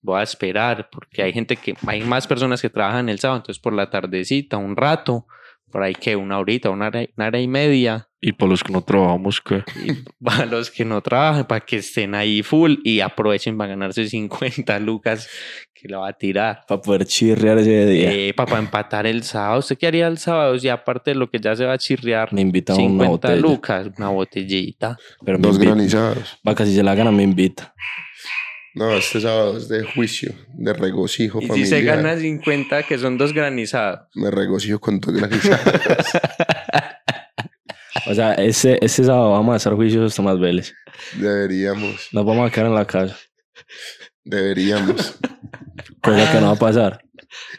voy 0.00 0.20
a 0.20 0.22
esperar, 0.22 0.88
porque 0.90 1.22
hay 1.22 1.32
gente 1.32 1.56
que, 1.56 1.74
hay 1.86 2.02
más 2.02 2.26
personas 2.26 2.62
que 2.62 2.70
trabajan 2.70 3.08
el 3.08 3.18
sábado, 3.18 3.38
entonces 3.38 3.60
por 3.60 3.72
la 3.72 3.90
tardecita, 3.90 4.56
un 4.56 4.76
rato, 4.76 5.26
por 5.70 5.82
ahí 5.82 5.94
que 5.94 6.16
una 6.16 6.38
horita, 6.38 6.70
una 6.70 6.86
hora, 6.86 7.04
una 7.16 7.26
hora 7.26 7.40
y 7.40 7.48
media, 7.48 8.08
Y 8.26 8.32
por 8.32 8.48
los 8.48 8.64
que 8.64 8.72
no 8.72 8.82
trabajamos, 8.82 9.40
¿qué? 9.40 9.62
y 9.84 9.92
para 10.24 10.46
los 10.46 10.68
que 10.72 10.84
no 10.84 11.00
trabajan, 11.00 11.46
para 11.46 11.60
que 11.64 11.76
estén 11.76 12.12
ahí 12.12 12.42
full 12.42 12.74
y 12.82 12.98
aprovechen 12.98 13.56
para 13.56 13.70
ganarse 13.70 14.08
50 14.08 14.80
lucas 14.80 15.28
que 15.72 15.86
la 15.86 15.98
va 15.98 16.08
a 16.08 16.12
tirar. 16.12 16.64
Para 16.66 16.80
poder 16.80 17.04
chirrear 17.06 17.58
ese 17.58 17.86
día. 17.86 18.12
Eh, 18.12 18.34
para 18.34 18.58
empatar 18.58 19.06
el 19.06 19.22
sábado, 19.22 19.60
¿usted 19.60 19.78
qué 19.78 19.86
haría 19.86 20.08
el 20.08 20.18
sábado? 20.18 20.58
Si 20.58 20.68
aparte 20.68 21.12
de 21.12 21.14
lo 21.14 21.30
que 21.30 21.38
ya 21.38 21.54
se 21.54 21.66
va 21.66 21.74
a 21.74 21.78
chirrear, 21.78 22.32
me 22.32 22.40
invitan 22.40 22.74
a 22.74 22.80
una 22.80 23.04
50 23.04 23.28
botella. 23.28 23.36
lucas, 23.40 23.86
una 23.96 24.08
botellita. 24.08 24.98
Pero 25.24 25.38
Dos 25.38 25.54
invita. 25.54 25.74
granizados. 25.74 26.38
Vaca, 26.42 26.66
si 26.66 26.74
se 26.74 26.82
la 26.82 26.96
gana, 26.96 27.12
me 27.12 27.22
invita. 27.22 27.74
No, 28.74 28.92
este 28.92 29.20
sábado 29.20 29.56
es 29.56 29.68
de 29.68 29.84
juicio, 29.84 30.34
de 30.52 30.72
regocijo 30.74 31.40
Y 31.40 31.48
si 31.48 31.64
se 31.64 31.80
gana 31.82 32.16
50, 32.16 32.82
que 32.82 32.98
son 32.98 33.16
dos 33.16 33.32
granizados. 33.32 34.00
Me 34.16 34.32
regocijo 34.32 34.80
con 34.80 34.98
dos 34.98 35.14
granizados. 35.14 35.62
O 38.06 38.14
sea, 38.14 38.34
ese, 38.34 38.78
ese 38.80 39.04
sábado 39.04 39.32
vamos 39.32 39.52
a 39.52 39.56
hacer 39.56 39.72
juicios 39.74 40.14
Tomás 40.14 40.38
Vélez. 40.38 40.72
deberíamos, 41.18 42.08
Nos 42.12 42.24
vamos 42.24 42.48
a 42.48 42.52
quedar 42.52 42.66
en 42.68 42.74
la 42.74 42.86
casa. 42.86 43.16
deberíamos. 44.24 45.18
Cosa 46.02 46.32
que 46.32 46.40
no 46.40 46.46
va 46.46 46.52
a 46.52 46.56
pasar. 46.56 47.02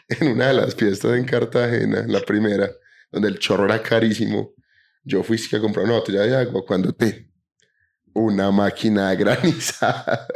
En 0.08 0.28
una 0.32 0.48
de 0.48 0.54
las 0.54 0.74
fiestas 0.74 1.16
en 1.16 1.24
Cartagena, 1.24 2.04
la 2.06 2.20
primera, 2.20 2.70
donde 3.12 3.28
el 3.28 3.38
chorro 3.38 3.66
era 3.66 3.82
carísimo, 3.82 4.52
yo 5.04 5.22
fui 5.22 5.38
a 5.52 5.60
comprar 5.60 5.84
una 5.84 5.94
botella 5.94 6.22
de 6.22 6.36
agua 6.36 6.64
cuando 6.66 6.92
te... 6.92 7.30
Una 8.14 8.50
máquina 8.50 9.10
de 9.10 9.16
granizados. 9.16 10.26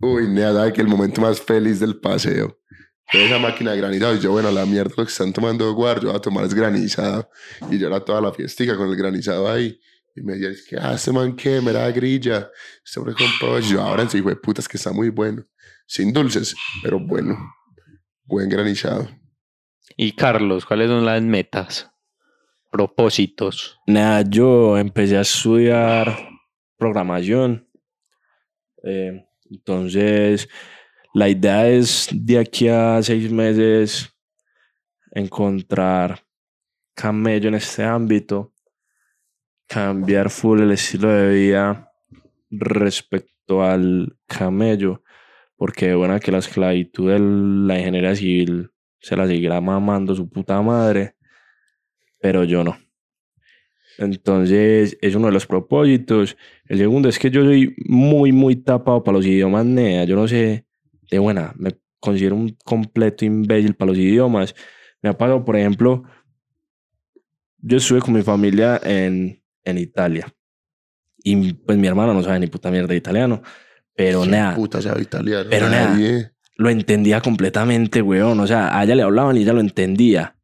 Uy, 0.00 0.28
nada, 0.28 0.72
que 0.72 0.80
el 0.80 0.88
momento 0.88 1.20
más 1.20 1.40
feliz 1.40 1.78
del 1.78 2.00
paseo. 2.00 2.59
Esa 3.12 3.38
máquina 3.38 3.72
de 3.72 3.78
granizados. 3.78 4.18
Y 4.18 4.22
yo, 4.22 4.30
bueno, 4.30 4.50
la 4.50 4.64
mierda 4.66 4.94
lo 4.96 5.04
que 5.04 5.10
están 5.10 5.32
tomando 5.32 5.72
guar, 5.74 6.00
yo 6.00 6.08
voy 6.08 6.16
a 6.16 6.20
tomar 6.20 6.44
es 6.44 6.54
granizado. 6.54 7.28
Y 7.70 7.78
yo 7.78 7.88
era 7.88 8.00
toda 8.04 8.20
la 8.20 8.32
fiestica 8.32 8.76
con 8.76 8.88
el 8.88 8.96
granizado 8.96 9.50
ahí. 9.50 9.80
Y 10.14 10.22
me 10.22 10.34
decían, 10.34 10.52
es 10.52 10.66
que, 10.66 10.76
ah, 10.76 10.94
este 10.94 11.12
man, 11.12 11.34
¿qué? 11.34 11.60
Me 11.60 11.72
da 11.72 11.90
grilla. 11.90 12.50
Sobre 12.84 13.14
compró. 13.14 13.58
Y 13.58 13.62
yo, 13.62 13.82
ahora 13.82 14.08
sí, 14.08 14.22
fue 14.22 14.40
putas 14.40 14.68
que 14.68 14.76
está 14.76 14.92
muy 14.92 15.10
bueno. 15.10 15.44
Sin 15.86 16.12
dulces, 16.12 16.54
pero 16.82 17.00
bueno. 17.00 17.36
Buen 18.24 18.48
granizado. 18.48 19.08
Y 19.96 20.12
Carlos, 20.12 20.64
¿cuáles 20.64 20.88
son 20.88 21.04
las 21.04 21.20
metas? 21.20 21.90
Propósitos. 22.70 23.78
Nada, 23.86 24.22
yo 24.22 24.78
empecé 24.78 25.18
a 25.18 25.22
estudiar 25.22 26.16
programación. 26.76 27.68
Eh, 28.84 29.26
entonces, 29.50 30.48
la 31.12 31.28
idea 31.28 31.68
es 31.68 32.08
de 32.12 32.38
aquí 32.38 32.68
a 32.68 33.02
seis 33.02 33.30
meses 33.30 34.14
encontrar 35.12 36.20
camello 36.94 37.48
en 37.48 37.54
este 37.54 37.82
ámbito, 37.82 38.52
cambiar 39.66 40.30
full 40.30 40.60
el 40.60 40.72
estilo 40.72 41.08
de 41.08 41.34
vida 41.34 41.92
respecto 42.50 43.62
al 43.62 44.16
camello, 44.26 45.02
porque 45.56 45.94
bueno, 45.94 46.18
que 46.20 46.32
la 46.32 46.38
esclavitud 46.38 47.10
de 47.10 47.18
la 47.18 47.78
ingeniería 47.78 48.14
civil 48.14 48.70
se 49.00 49.16
la 49.16 49.26
seguirá 49.26 49.60
mamando 49.60 50.14
su 50.14 50.28
puta 50.28 50.60
madre, 50.62 51.16
pero 52.20 52.44
yo 52.44 52.62
no. 52.62 52.78
Entonces, 53.98 54.96
es 55.02 55.14
uno 55.14 55.26
de 55.26 55.32
los 55.32 55.46
propósitos. 55.46 56.36
El 56.64 56.78
segundo 56.78 57.08
es 57.08 57.18
que 57.18 57.30
yo 57.30 57.44
soy 57.44 57.74
muy, 57.84 58.32
muy 58.32 58.56
tapado 58.56 59.02
para 59.04 59.18
los 59.18 59.26
idiomas, 59.26 59.66
nea. 59.66 60.04
Yo 60.04 60.16
no 60.16 60.26
sé, 60.26 60.64
de 61.10 61.18
buena, 61.18 61.52
me 61.56 61.72
considero 62.00 62.36
un 62.36 62.56
completo 62.64 63.24
imbécil 63.24 63.74
para 63.74 63.90
los 63.90 63.98
idiomas. 63.98 64.54
Me 65.02 65.10
ha 65.10 65.18
pasado, 65.18 65.44
por 65.44 65.56
ejemplo, 65.56 66.02
yo 67.58 67.76
estuve 67.76 68.00
con 68.00 68.14
mi 68.14 68.22
familia 68.22 68.80
en, 68.82 69.42
en 69.64 69.78
Italia. 69.78 70.32
Y 71.22 71.52
pues 71.52 71.76
mi 71.76 71.86
hermano 71.86 72.14
no 72.14 72.22
sabe 72.22 72.40
ni 72.40 72.46
puta 72.46 72.70
mierda 72.70 72.88
de 72.88 72.96
italiano. 72.96 73.42
Pero 73.94 74.20
¿Quién 74.20 74.30
nada, 74.32 74.54
Puta, 74.54 74.80
sabe 74.80 75.02
italiano. 75.02 75.48
Pero 75.50 75.68
nada. 75.68 75.98
Lo 76.56 76.70
entendía 76.70 77.20
completamente, 77.20 78.02
weón. 78.02 78.40
O 78.40 78.46
sea, 78.46 78.78
a 78.78 78.84
ella 78.84 78.94
le 78.94 79.02
hablaban 79.02 79.36
y 79.36 79.42
ella 79.42 79.52
lo 79.52 79.60
entendía. 79.60 80.36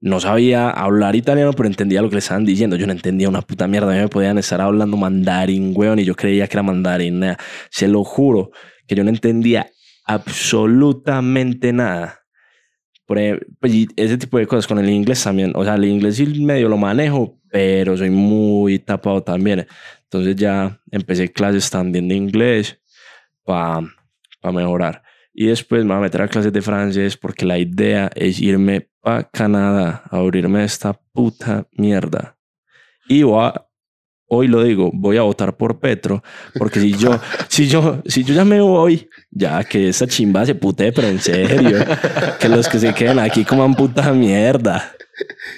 No 0.00 0.18
sabía 0.18 0.70
hablar 0.70 1.14
italiano, 1.14 1.52
pero 1.52 1.68
entendía 1.68 2.02
lo 2.02 2.08
que 2.08 2.16
le 2.16 2.20
estaban 2.20 2.44
diciendo. 2.44 2.74
Yo 2.74 2.86
no 2.86 2.92
entendía 2.92 3.28
una 3.28 3.42
puta 3.42 3.68
mierda. 3.68 3.92
A 3.92 3.94
mí 3.94 4.00
me 4.00 4.08
podían 4.08 4.38
estar 4.38 4.60
hablando 4.60 4.96
mandarín, 4.96 5.72
weón, 5.76 6.00
y 6.00 6.04
yo 6.04 6.16
creía 6.16 6.48
que 6.48 6.56
era 6.56 6.62
mandarín. 6.64 7.20
nada. 7.20 7.38
Se 7.70 7.86
lo 7.86 8.02
juro 8.02 8.50
que 8.86 8.96
yo 8.96 9.04
no 9.04 9.10
entendía 9.10 9.70
absolutamente 10.04 11.72
nada. 11.72 12.18
Por 13.06 13.18
ej- 13.18 13.40
pues, 13.60 13.72
ese 13.96 14.18
tipo 14.18 14.38
de 14.38 14.46
cosas 14.46 14.66
con 14.66 14.78
el 14.78 14.88
inglés 14.88 15.22
también. 15.24 15.52
O 15.54 15.64
sea, 15.64 15.74
el 15.74 15.84
inglés 15.84 16.16
sí 16.16 16.26
medio 16.44 16.68
lo 16.68 16.76
manejo, 16.76 17.38
pero 17.50 17.96
soy 17.96 18.10
muy 18.10 18.78
tapado 18.78 19.22
también. 19.22 19.66
Entonces 20.04 20.36
ya 20.36 20.80
empecé 20.90 21.30
clases 21.32 21.68
también 21.70 22.08
de 22.08 22.14
inglés 22.14 22.80
para 23.44 23.80
mejorar. 24.52 25.02
Y 25.34 25.46
después 25.46 25.82
me 25.84 25.88
voy 25.88 25.98
a 25.98 26.00
meter 26.02 26.22
a 26.22 26.28
clases 26.28 26.52
de 26.52 26.62
francés 26.62 27.16
porque 27.16 27.46
la 27.46 27.58
idea 27.58 28.10
es 28.14 28.40
irme 28.40 28.88
para 29.00 29.24
Canadá 29.30 30.02
a 30.10 30.18
abrirme 30.18 30.62
esta 30.64 30.92
puta 30.92 31.66
mierda. 31.72 32.36
Y 33.08 33.22
voy 33.22 33.44
a- 33.46 33.66
hoy 34.34 34.48
lo 34.48 34.62
digo, 34.64 34.90
voy 34.94 35.18
a 35.18 35.22
votar 35.22 35.56
por 35.58 35.78
Petro 35.78 36.22
porque 36.58 36.80
si 36.80 36.92
yo, 36.96 37.20
si 37.48 37.68
yo, 37.68 38.02
si 38.06 38.24
yo 38.24 38.32
ya 38.34 38.44
me 38.46 38.60
voy, 38.62 39.08
ya 39.30 39.62
que 39.62 39.90
esa 39.90 40.06
chimba 40.06 40.46
se 40.46 40.54
putee, 40.54 40.90
pero 40.92 41.08
en 41.08 41.20
serio, 41.20 41.84
que 42.40 42.48
los 42.48 42.66
que 42.68 42.78
se 42.78 42.94
queden 42.94 43.18
aquí 43.18 43.44
coman 43.44 43.74
puta 43.74 44.12
mierda. 44.12 44.90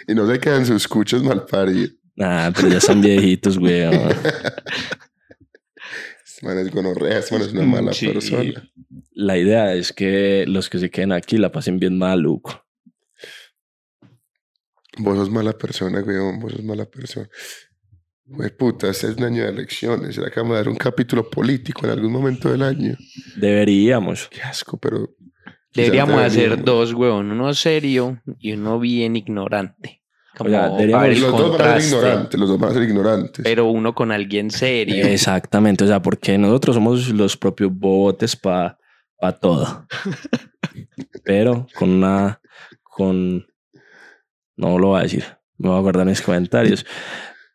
Y 0.09 0.15
no 0.15 0.27
se 0.27 0.41
quedan 0.41 0.67
sus 0.67 0.89
cuchos 0.89 1.23
mal 1.23 1.47
paridos. 1.47 1.93
Ah, 2.21 2.51
pero 2.55 2.69
ya 2.69 2.79
están 2.79 3.01
viejitos, 3.01 3.59
güey. 3.59 3.85
Man 6.43 6.59
es 6.59 6.71
gonorrea, 6.71 7.21
man 7.31 7.43
es 7.43 7.53
una 7.53 7.63
mala 7.63 7.93
Sí. 7.93 8.09
persona. 8.09 8.71
La 9.13 9.39
idea 9.39 9.73
es 9.75 9.93
que 9.93 10.45
los 10.49 10.69
que 10.69 10.79
se 10.79 10.91
queden 10.91 11.13
aquí 11.13 11.39
la 11.39 11.53
pasen 11.53 11.79
bien 11.79 11.97
maluco. 11.97 12.65
Vos 14.99 15.17
sos 15.17 15.31
mala 15.31 15.53
persona, 15.53 16.01
weón. 16.01 16.39
Vos 16.41 16.53
sos 16.53 16.63
mala 16.65 16.85
persona. 16.85 17.29
Güey, 18.27 18.51
puta, 18.57 18.89
este 18.89 19.09
es 19.11 19.17
un 19.17 19.25
año 19.25 19.43
de 19.43 19.51
elecciones. 19.51 20.15
¿Será 20.15 20.31
que 20.31 20.41
vamos 20.41 20.55
a 20.55 20.59
dar 20.59 20.69
un 20.69 20.77
capítulo 20.77 21.29
político 21.29 21.85
en 21.85 21.93
algún 21.93 22.11
momento 22.11 22.51
del 22.51 22.63
año? 22.63 22.97
Deberíamos. 23.37 24.29
Qué 24.31 24.41
asco, 24.43 24.79
pero. 24.79 25.11
Deberíamos 25.75 26.21
hacer 26.21 26.63
dos, 26.63 26.95
weón. 26.95 27.31
Uno 27.33 27.53
serio 27.53 28.23
y 28.39 28.53
uno 28.53 28.79
bien 28.81 29.17
ignorante. 29.17 30.03
Como 30.37 30.49
Oiga, 30.49 30.63
para 30.63 30.77
deberíamos- 30.77 31.21
los 31.21 31.33
dos 31.39 31.59
van 31.59 31.69
a 31.69 31.81
ser 31.81 31.89
ignorantes. 31.89 32.41
Los 32.41 32.49
dos 32.49 32.59
van 32.59 32.71
a 32.71 32.75
ser 32.75 32.83
ignorantes. 32.85 33.45
Pero 33.45 33.67
uno 33.67 33.95
con 33.95 34.11
alguien 34.11 34.51
serio. 34.51 35.05
Exactamente, 35.07 35.85
o 35.85 35.87
sea, 35.87 36.01
porque 36.01 36.39
nosotros 36.39 36.77
somos 36.77 37.09
los 37.11 37.37
propios 37.37 37.71
botes 37.73 38.37
para 38.37 38.79
todo. 39.41 39.87
Pero 41.25 41.67
con 41.75 41.91
una, 41.91 42.41
con, 42.83 43.47
no 44.57 44.79
lo 44.79 44.89
voy 44.89 45.01
a 45.01 45.03
decir, 45.03 45.25
me 45.59 45.69
voy 45.69 45.79
a 45.79 45.83
guardar 45.83 46.07
mis 46.07 46.23
comentarios. 46.23 46.85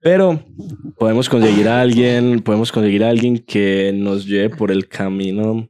Pero 0.02 0.44
podemos 0.98 1.28
conseguir 1.28 1.68
a 1.68 1.82
alguien, 1.82 2.42
podemos 2.42 2.72
conseguir 2.72 3.04
a 3.04 3.10
alguien 3.10 3.38
que 3.38 3.92
nos 3.94 4.26
lleve 4.26 4.50
por 4.56 4.72
el 4.72 4.88
camino 4.88 5.70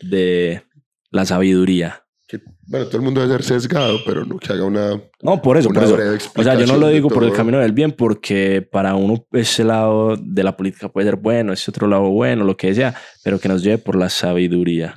de 0.00 0.62
la 1.10 1.26
sabiduría. 1.26 2.06
que, 2.26 2.40
bueno, 2.66 2.86
todo 2.86 2.98
el 2.98 3.02
mundo 3.02 3.20
debe 3.20 3.42
ser 3.42 3.60
sesgado, 3.60 3.98
pero 4.06 4.24
no 4.24 4.38
que 4.38 4.52
haga 4.52 4.64
una, 4.64 5.02
No, 5.22 5.42
por 5.42 5.58
eso, 5.58 5.68
por 5.68 5.82
eso. 5.82 5.96
O 6.36 6.42
sea, 6.42 6.54
yo 6.54 6.66
no 6.66 6.78
lo 6.78 6.88
digo 6.88 7.08
por 7.08 7.24
el 7.24 7.32
camino 7.32 7.58
del 7.58 7.72
bien 7.72 7.92
porque 7.92 8.62
para 8.62 8.94
uno 8.94 9.26
ese 9.32 9.64
lado 9.64 10.16
de 10.16 10.42
la 10.42 10.56
política 10.56 10.88
puede 10.88 11.08
ser 11.08 11.16
bueno, 11.16 11.52
ese 11.52 11.70
otro 11.70 11.86
lado 11.86 12.08
bueno, 12.10 12.44
lo 12.44 12.56
que 12.56 12.74
sea, 12.74 12.94
pero 13.22 13.38
que 13.38 13.48
nos 13.48 13.62
lleve 13.62 13.78
por 13.78 13.96
la 13.96 14.08
sabiduría. 14.08 14.96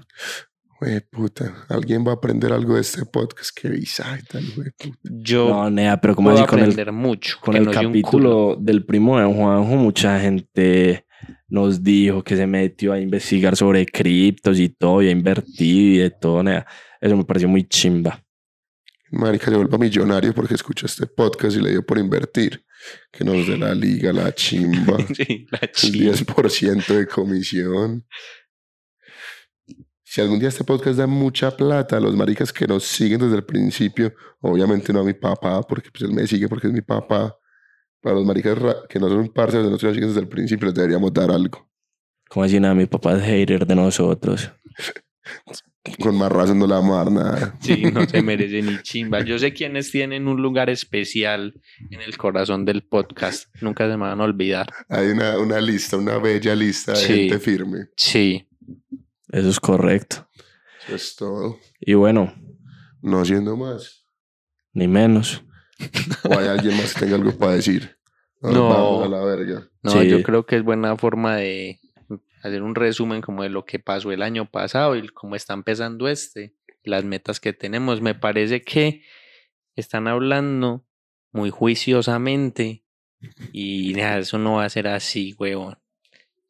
Güey, 0.84 1.00
puta, 1.00 1.66
alguien 1.70 2.06
va 2.06 2.12
a 2.12 2.16
aprender 2.16 2.52
algo 2.52 2.76
de 2.76 2.82
este 2.82 3.06
podcast. 3.06 3.58
Qué 3.58 3.70
visaje 3.70 4.22
tan, 4.24 4.44
güey, 4.54 4.70
puta. 4.72 4.98
Yo 5.04 5.48
No, 5.48 5.70
nea, 5.70 6.02
pero 6.02 6.14
como 6.14 6.32
así 6.32 6.46
con 6.46 6.60
el, 6.60 6.66
aprender 6.66 6.92
mucho. 6.92 7.38
con 7.40 7.54
que 7.54 7.60
el 7.60 7.66
no 7.68 7.72
capítulo 7.72 8.58
del 8.60 8.86
primo 8.86 9.18
de 9.18 9.26
Juanjo, 9.26 9.78
mucha 9.78 10.20
gente 10.20 11.06
nos 11.48 11.82
dijo 11.84 12.22
que 12.22 12.36
se 12.36 12.48
metió 12.48 12.92
a 12.92 13.00
investigar 13.00 13.56
sobre 13.56 13.86
criptos 13.86 14.60
y 14.60 14.68
todo, 14.68 15.02
y 15.02 15.08
a 15.08 15.12
invertir 15.12 15.94
y 15.94 15.98
de 16.00 16.10
todo, 16.10 16.44
nea. 16.44 16.68
Eso 17.00 17.16
me 17.16 17.24
pareció 17.24 17.48
muy 17.48 17.64
chimba. 17.64 18.22
Marica, 19.10 19.52
se 19.52 19.56
vuelva 19.56 19.78
millonario 19.78 20.34
porque 20.34 20.56
escucha 20.56 20.86
este 20.88 21.08
podcast 21.08 21.56
y 21.56 21.62
le 21.62 21.70
dio 21.70 21.86
por 21.86 21.98
invertir. 21.98 22.66
Que 23.10 23.24
nos 23.24 23.48
dé 23.48 23.58
la 23.58 23.74
liga, 23.74 24.12
la 24.12 24.36
chimba, 24.36 24.98
Sí, 25.16 25.46
la 25.50 25.60
el 25.60 25.72
chimba. 25.72 26.14
10% 26.14 26.86
de 26.88 27.08
comisión. 27.08 28.06
Si 30.14 30.22
algún 30.22 30.38
día 30.38 30.50
este 30.50 30.64
podcast 30.64 31.00
da 31.00 31.08
mucha 31.08 31.50
plata 31.58 31.98
a 31.98 32.00
los 32.00 32.16
maricas 32.16 32.54
que 32.54 32.68
nos 32.68 32.84
siguen 32.84 33.20
desde 33.20 33.38
el 33.38 33.44
principio, 33.46 34.14
obviamente 34.42 34.94
no 34.94 35.00
a 35.00 35.04
mi 35.04 35.16
papá, 35.16 35.64
porque 35.64 35.90
pues 35.90 36.04
él 36.04 36.14
me 36.14 36.28
sigue 36.28 36.48
porque 36.48 36.68
es 36.68 36.74
mi 36.74 36.82
papá. 36.82 37.36
Para 38.00 38.18
los 38.18 38.24
maricas 38.24 38.60
que 38.88 39.00
no 39.00 39.10
son 39.10 39.28
parceros 39.30 39.66
de 39.66 39.72
nosotros 39.72 39.96
siguen 39.96 40.10
desde 40.10 40.22
el 40.22 40.28
principio, 40.28 40.68
les 40.68 40.76
deberíamos 40.76 41.12
dar 41.12 41.32
algo. 41.32 41.68
Como 42.30 42.44
así, 42.44 42.60
nada, 42.60 42.76
mi 42.76 42.86
papá 42.86 43.18
es 43.18 43.24
hater 43.24 43.66
de 43.66 43.74
nosotros. 43.76 44.52
Con 46.00 46.16
más 46.16 46.32
razón 46.32 46.60
no 46.60 46.68
le 46.68 46.74
vamos 46.76 46.94
a 46.94 46.98
dar 47.06 47.12
nada. 47.12 47.58
Sí, 47.60 47.82
no 47.92 48.06
se 48.08 48.22
merece 48.22 48.62
ni 48.62 48.84
chimba. 48.84 49.22
Yo 49.22 49.40
sé 49.40 49.52
quiénes 49.52 49.90
tienen 49.90 50.28
un 50.28 50.40
lugar 50.44 50.70
especial 50.70 51.60
en 51.90 52.02
el 52.02 52.18
corazón 52.18 52.66
del 52.66 52.84
podcast. 52.84 53.48
Nunca 53.62 53.86
se 53.90 53.98
me 53.98 54.04
van 54.04 54.22
a 54.22 54.26
olvidar. 54.26 54.68
Hay 54.90 55.08
una, 55.08 55.40
una 55.40 55.60
lista, 55.60 55.98
una 55.98 56.20
bella 56.20 56.54
lista 56.54 56.92
de 56.92 56.98
Sí. 57.00 57.14
gente 57.16 57.40
firme. 57.40 57.88
Sí. 57.98 58.48
Eso 59.34 59.50
es 59.50 59.60
correcto. 59.60 60.30
Eso 60.86 60.96
es 60.96 61.16
todo. 61.16 61.58
Y 61.80 61.94
bueno, 61.96 62.34
No 63.02 63.26
siendo 63.26 63.58
más. 63.58 64.06
ni 64.74 64.88
menos. 64.88 65.44
O 66.30 66.38
hay 66.38 66.48
alguien 66.48 66.78
más 66.78 66.94
que 66.94 67.02
tenga 67.02 67.16
algo 67.16 67.38
para 67.38 67.54
decir. 67.54 67.98
No. 68.42 68.70
vamos 68.70 69.06
a 69.06 69.10
la 69.10 69.24
verga. 69.24 69.70
No, 69.82 69.92
Sí. 69.92 70.08
yo 70.10 70.22
creo 70.24 70.46
que 70.46 70.56
es 70.58 70.64
buena 70.64 70.96
forma 70.98 71.36
de 71.38 71.80
hacer 72.44 72.62
un 72.62 72.76
resumen 72.76 73.22
como 73.22 73.44
de 73.44 73.50
lo 73.50 73.66
que 73.66 73.80
pasó 73.80 74.12
el 74.12 74.22
año 74.22 74.50
pasado 74.50 74.96
y 74.96 75.08
cómo 75.10 75.36
está 75.36 75.54
empezando 75.54 76.08
este, 76.08 76.56
las 76.84 77.04
metas 77.06 77.40
que 77.40 77.54
tenemos. 77.54 78.02
Me 78.02 78.16
parece 78.16 78.62
que 78.62 79.04
están 79.76 80.08
hablando 80.08 80.86
muy 81.32 81.50
juiciosamente 81.50 82.84
y 83.54 83.94
nada, 83.96 84.20
eso 84.20 84.38
no 84.38 84.56
va 84.56 84.66
a 84.66 84.70
ser 84.70 84.88
así, 84.88 85.34
huevón. 85.40 85.78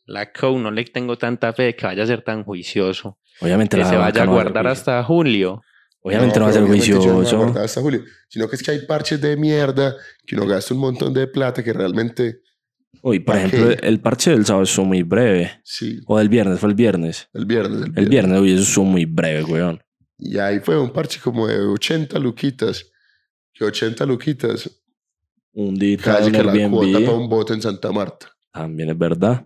La 0.05 0.31
COU 0.31 0.59
no 0.59 0.71
le 0.71 0.83
tengo 0.85 1.17
tanta 1.17 1.53
fe 1.53 1.63
de 1.63 1.75
que 1.75 1.85
vaya 1.85 2.03
a 2.03 2.07
ser 2.07 2.21
tan 2.23 2.43
juicioso. 2.43 3.17
Obviamente 3.39 3.77
Que 3.77 3.83
la 3.83 3.89
se 3.89 3.95
vaya 3.97 4.21
a 4.23 4.25
no 4.25 4.31
va 4.31 4.43
guardar 4.43 4.65
juicio- 4.65 4.71
hasta 4.71 5.03
julio. 5.03 5.61
Obviamente 6.01 6.37
no, 6.39 6.45
va 6.45 6.49
a 6.51 6.53
ser 6.53 6.61
no 6.61 6.67
a 6.67 6.71
juicioso. 6.71 7.37
guardar 7.37 7.63
hasta 7.63 7.81
julio. 7.81 8.03
Sino 8.27 8.47
que 8.49 8.55
es 8.57 8.63
que 8.63 8.71
hay 8.71 8.85
parches 8.85 9.21
de 9.21 9.37
mierda 9.37 9.95
que 10.25 10.35
uno 10.35 10.45
gasta 10.45 10.73
un 10.73 10.81
montón 10.81 11.13
de 11.13 11.27
plata 11.27 11.63
que 11.63 11.71
realmente 11.73 12.39
Uy, 13.01 13.19
por 13.19 13.35
¿Pa' 13.35 13.43
ejemplo, 13.43 13.69
qué? 13.75 13.87
el 13.87 13.99
parche 13.99 14.31
del 14.31 14.45
sábado 14.45 14.63
estuvo 14.63 14.85
muy 14.85 15.03
breve. 15.03 15.59
sí. 15.63 15.99
O 16.05 16.17
del 16.19 16.29
viernes, 16.29 16.59
fue 16.59 16.69
el 16.69 16.75
viernes. 16.75 17.27
El 17.33 17.45
viernes. 17.45 17.79
El 17.81 17.83
El 17.85 17.91
viernes. 17.91 18.09
viernes, 18.09 18.39
uy, 18.39 18.53
eso 18.53 18.61
estuvo 18.63 18.85
muy 18.85 19.05
breve, 19.05 19.43
weón. 19.43 19.81
Y 20.17 20.37
ahí 20.37 20.59
fue 20.59 20.79
un 20.79 20.91
parche 20.93 21.19
como 21.21 21.47
de 21.47 21.59
80 21.59 22.17
luquitas. 22.19 22.85
Que 23.53 23.65
80 23.65 24.05
luquitas. 24.05 24.69
Un 25.53 25.75
día 25.75 25.97
Casi 25.97 26.31
que 26.31 26.43
la 26.43 26.69
cuota 26.69 26.99
para 26.99 27.11
un 27.11 27.27
bote 27.29 27.53
en 27.53 27.61
Santa 27.61 27.91
Marta. 27.91 28.27
También 28.53 28.89
es 28.89 28.97
verdad. 28.97 29.45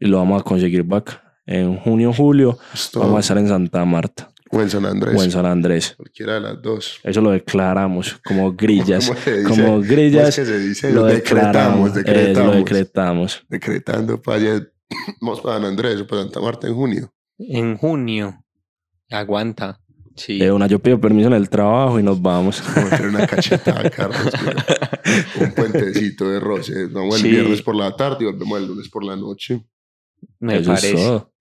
Y 0.00 0.06
lo 0.06 0.16
vamos 0.18 0.40
a 0.40 0.44
conseguir 0.44 0.82
back. 0.82 1.20
En 1.46 1.76
junio, 1.76 2.12
julio, 2.12 2.58
Esto, 2.74 3.00
vamos 3.00 3.16
a 3.18 3.20
estar 3.20 3.38
en 3.38 3.48
Santa 3.48 3.84
Marta 3.84 4.30
o 4.52 4.60
en 4.60 4.68
San 4.70 4.84
Andrés. 4.86 5.14
o 5.18 5.22
en 5.22 5.30
San 5.30 5.46
Andrés. 5.46 5.94
Cualquiera 5.96 6.34
de 6.34 6.40
las 6.40 6.60
dos. 6.62 6.98
Eso 7.04 7.20
lo 7.20 7.30
declaramos 7.30 8.18
como 8.24 8.52
grillas. 8.52 9.06
¿Cómo 9.08 9.20
se 9.20 9.36
dice? 9.38 9.48
Como 9.48 9.64
¿Cómo 9.64 9.80
es 9.82 9.88
grillas, 9.88 10.34
que 10.36 10.44
se 10.44 10.58
dice? 10.58 10.92
lo 10.92 11.04
decretamos, 11.04 11.94
declaramos. 11.94 11.96
eh, 11.96 12.02
decretamos. 12.02 12.46
lo 12.46 12.58
decretamos. 12.58 13.44
Decretando 13.48 14.22
para 14.22 14.36
allá. 14.38 14.66
Vamos 15.20 15.40
para 15.40 15.56
San 15.56 15.64
Andrés 15.66 16.00
o 16.00 16.06
para 16.06 16.22
Santa 16.22 16.40
Marta 16.40 16.66
en 16.66 16.74
junio. 16.74 17.12
En 17.38 17.76
junio. 17.76 18.44
Aguanta. 19.10 19.80
Sí. 20.16 20.38
De 20.38 20.52
una, 20.52 20.66
yo 20.66 20.78
pido 20.80 21.00
permiso 21.00 21.28
en 21.28 21.34
el 21.34 21.48
trabajo 21.48 21.98
y 21.98 22.02
nos 22.02 22.20
vamos. 22.20 22.62
Vamos 22.76 22.92
a 22.92 22.94
hacer 22.96 23.06
una 23.08 23.26
cachetada, 23.26 23.88
Carlos. 23.96 24.32
Un 25.40 25.52
puentecito 25.52 26.28
de 26.28 26.40
roce. 26.40 26.86
Vamos 26.88 27.16
el 27.16 27.22
Sí. 27.22 27.28
viernes 27.30 27.62
por 27.62 27.74
la 27.76 27.94
tarde 27.96 28.18
y 28.20 28.24
volvemos 28.26 28.58
el 28.60 28.66
lunes 28.66 28.88
por 28.88 29.04
la 29.04 29.16
noche. 29.16 29.64
Me 30.40 30.58
Eso 30.58 30.72
es 30.72 30.80
parece. 30.80 30.94
todo. 30.94 31.32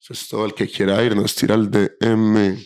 Eso 0.00 0.12
es 0.12 0.28
todo. 0.28 0.46
El 0.46 0.54
que 0.54 0.68
quiera 0.68 1.02
ir 1.02 1.16
nos 1.16 1.34
tira 1.34 1.54
el 1.54 1.70
DM. 1.70 2.56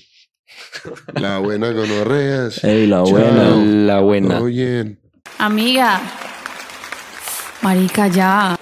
La 1.14 1.38
buena 1.38 1.70
gonorreas. 1.70 2.62
Ey, 2.64 2.86
la 2.86 2.98
Chao. 2.98 3.10
buena. 3.10 3.50
La 3.56 4.00
buena. 4.00 4.36
Todo 4.38 4.46
bien. 4.46 5.00
Amiga. 5.38 6.00
Marica, 7.62 8.08
ya. 8.08 8.56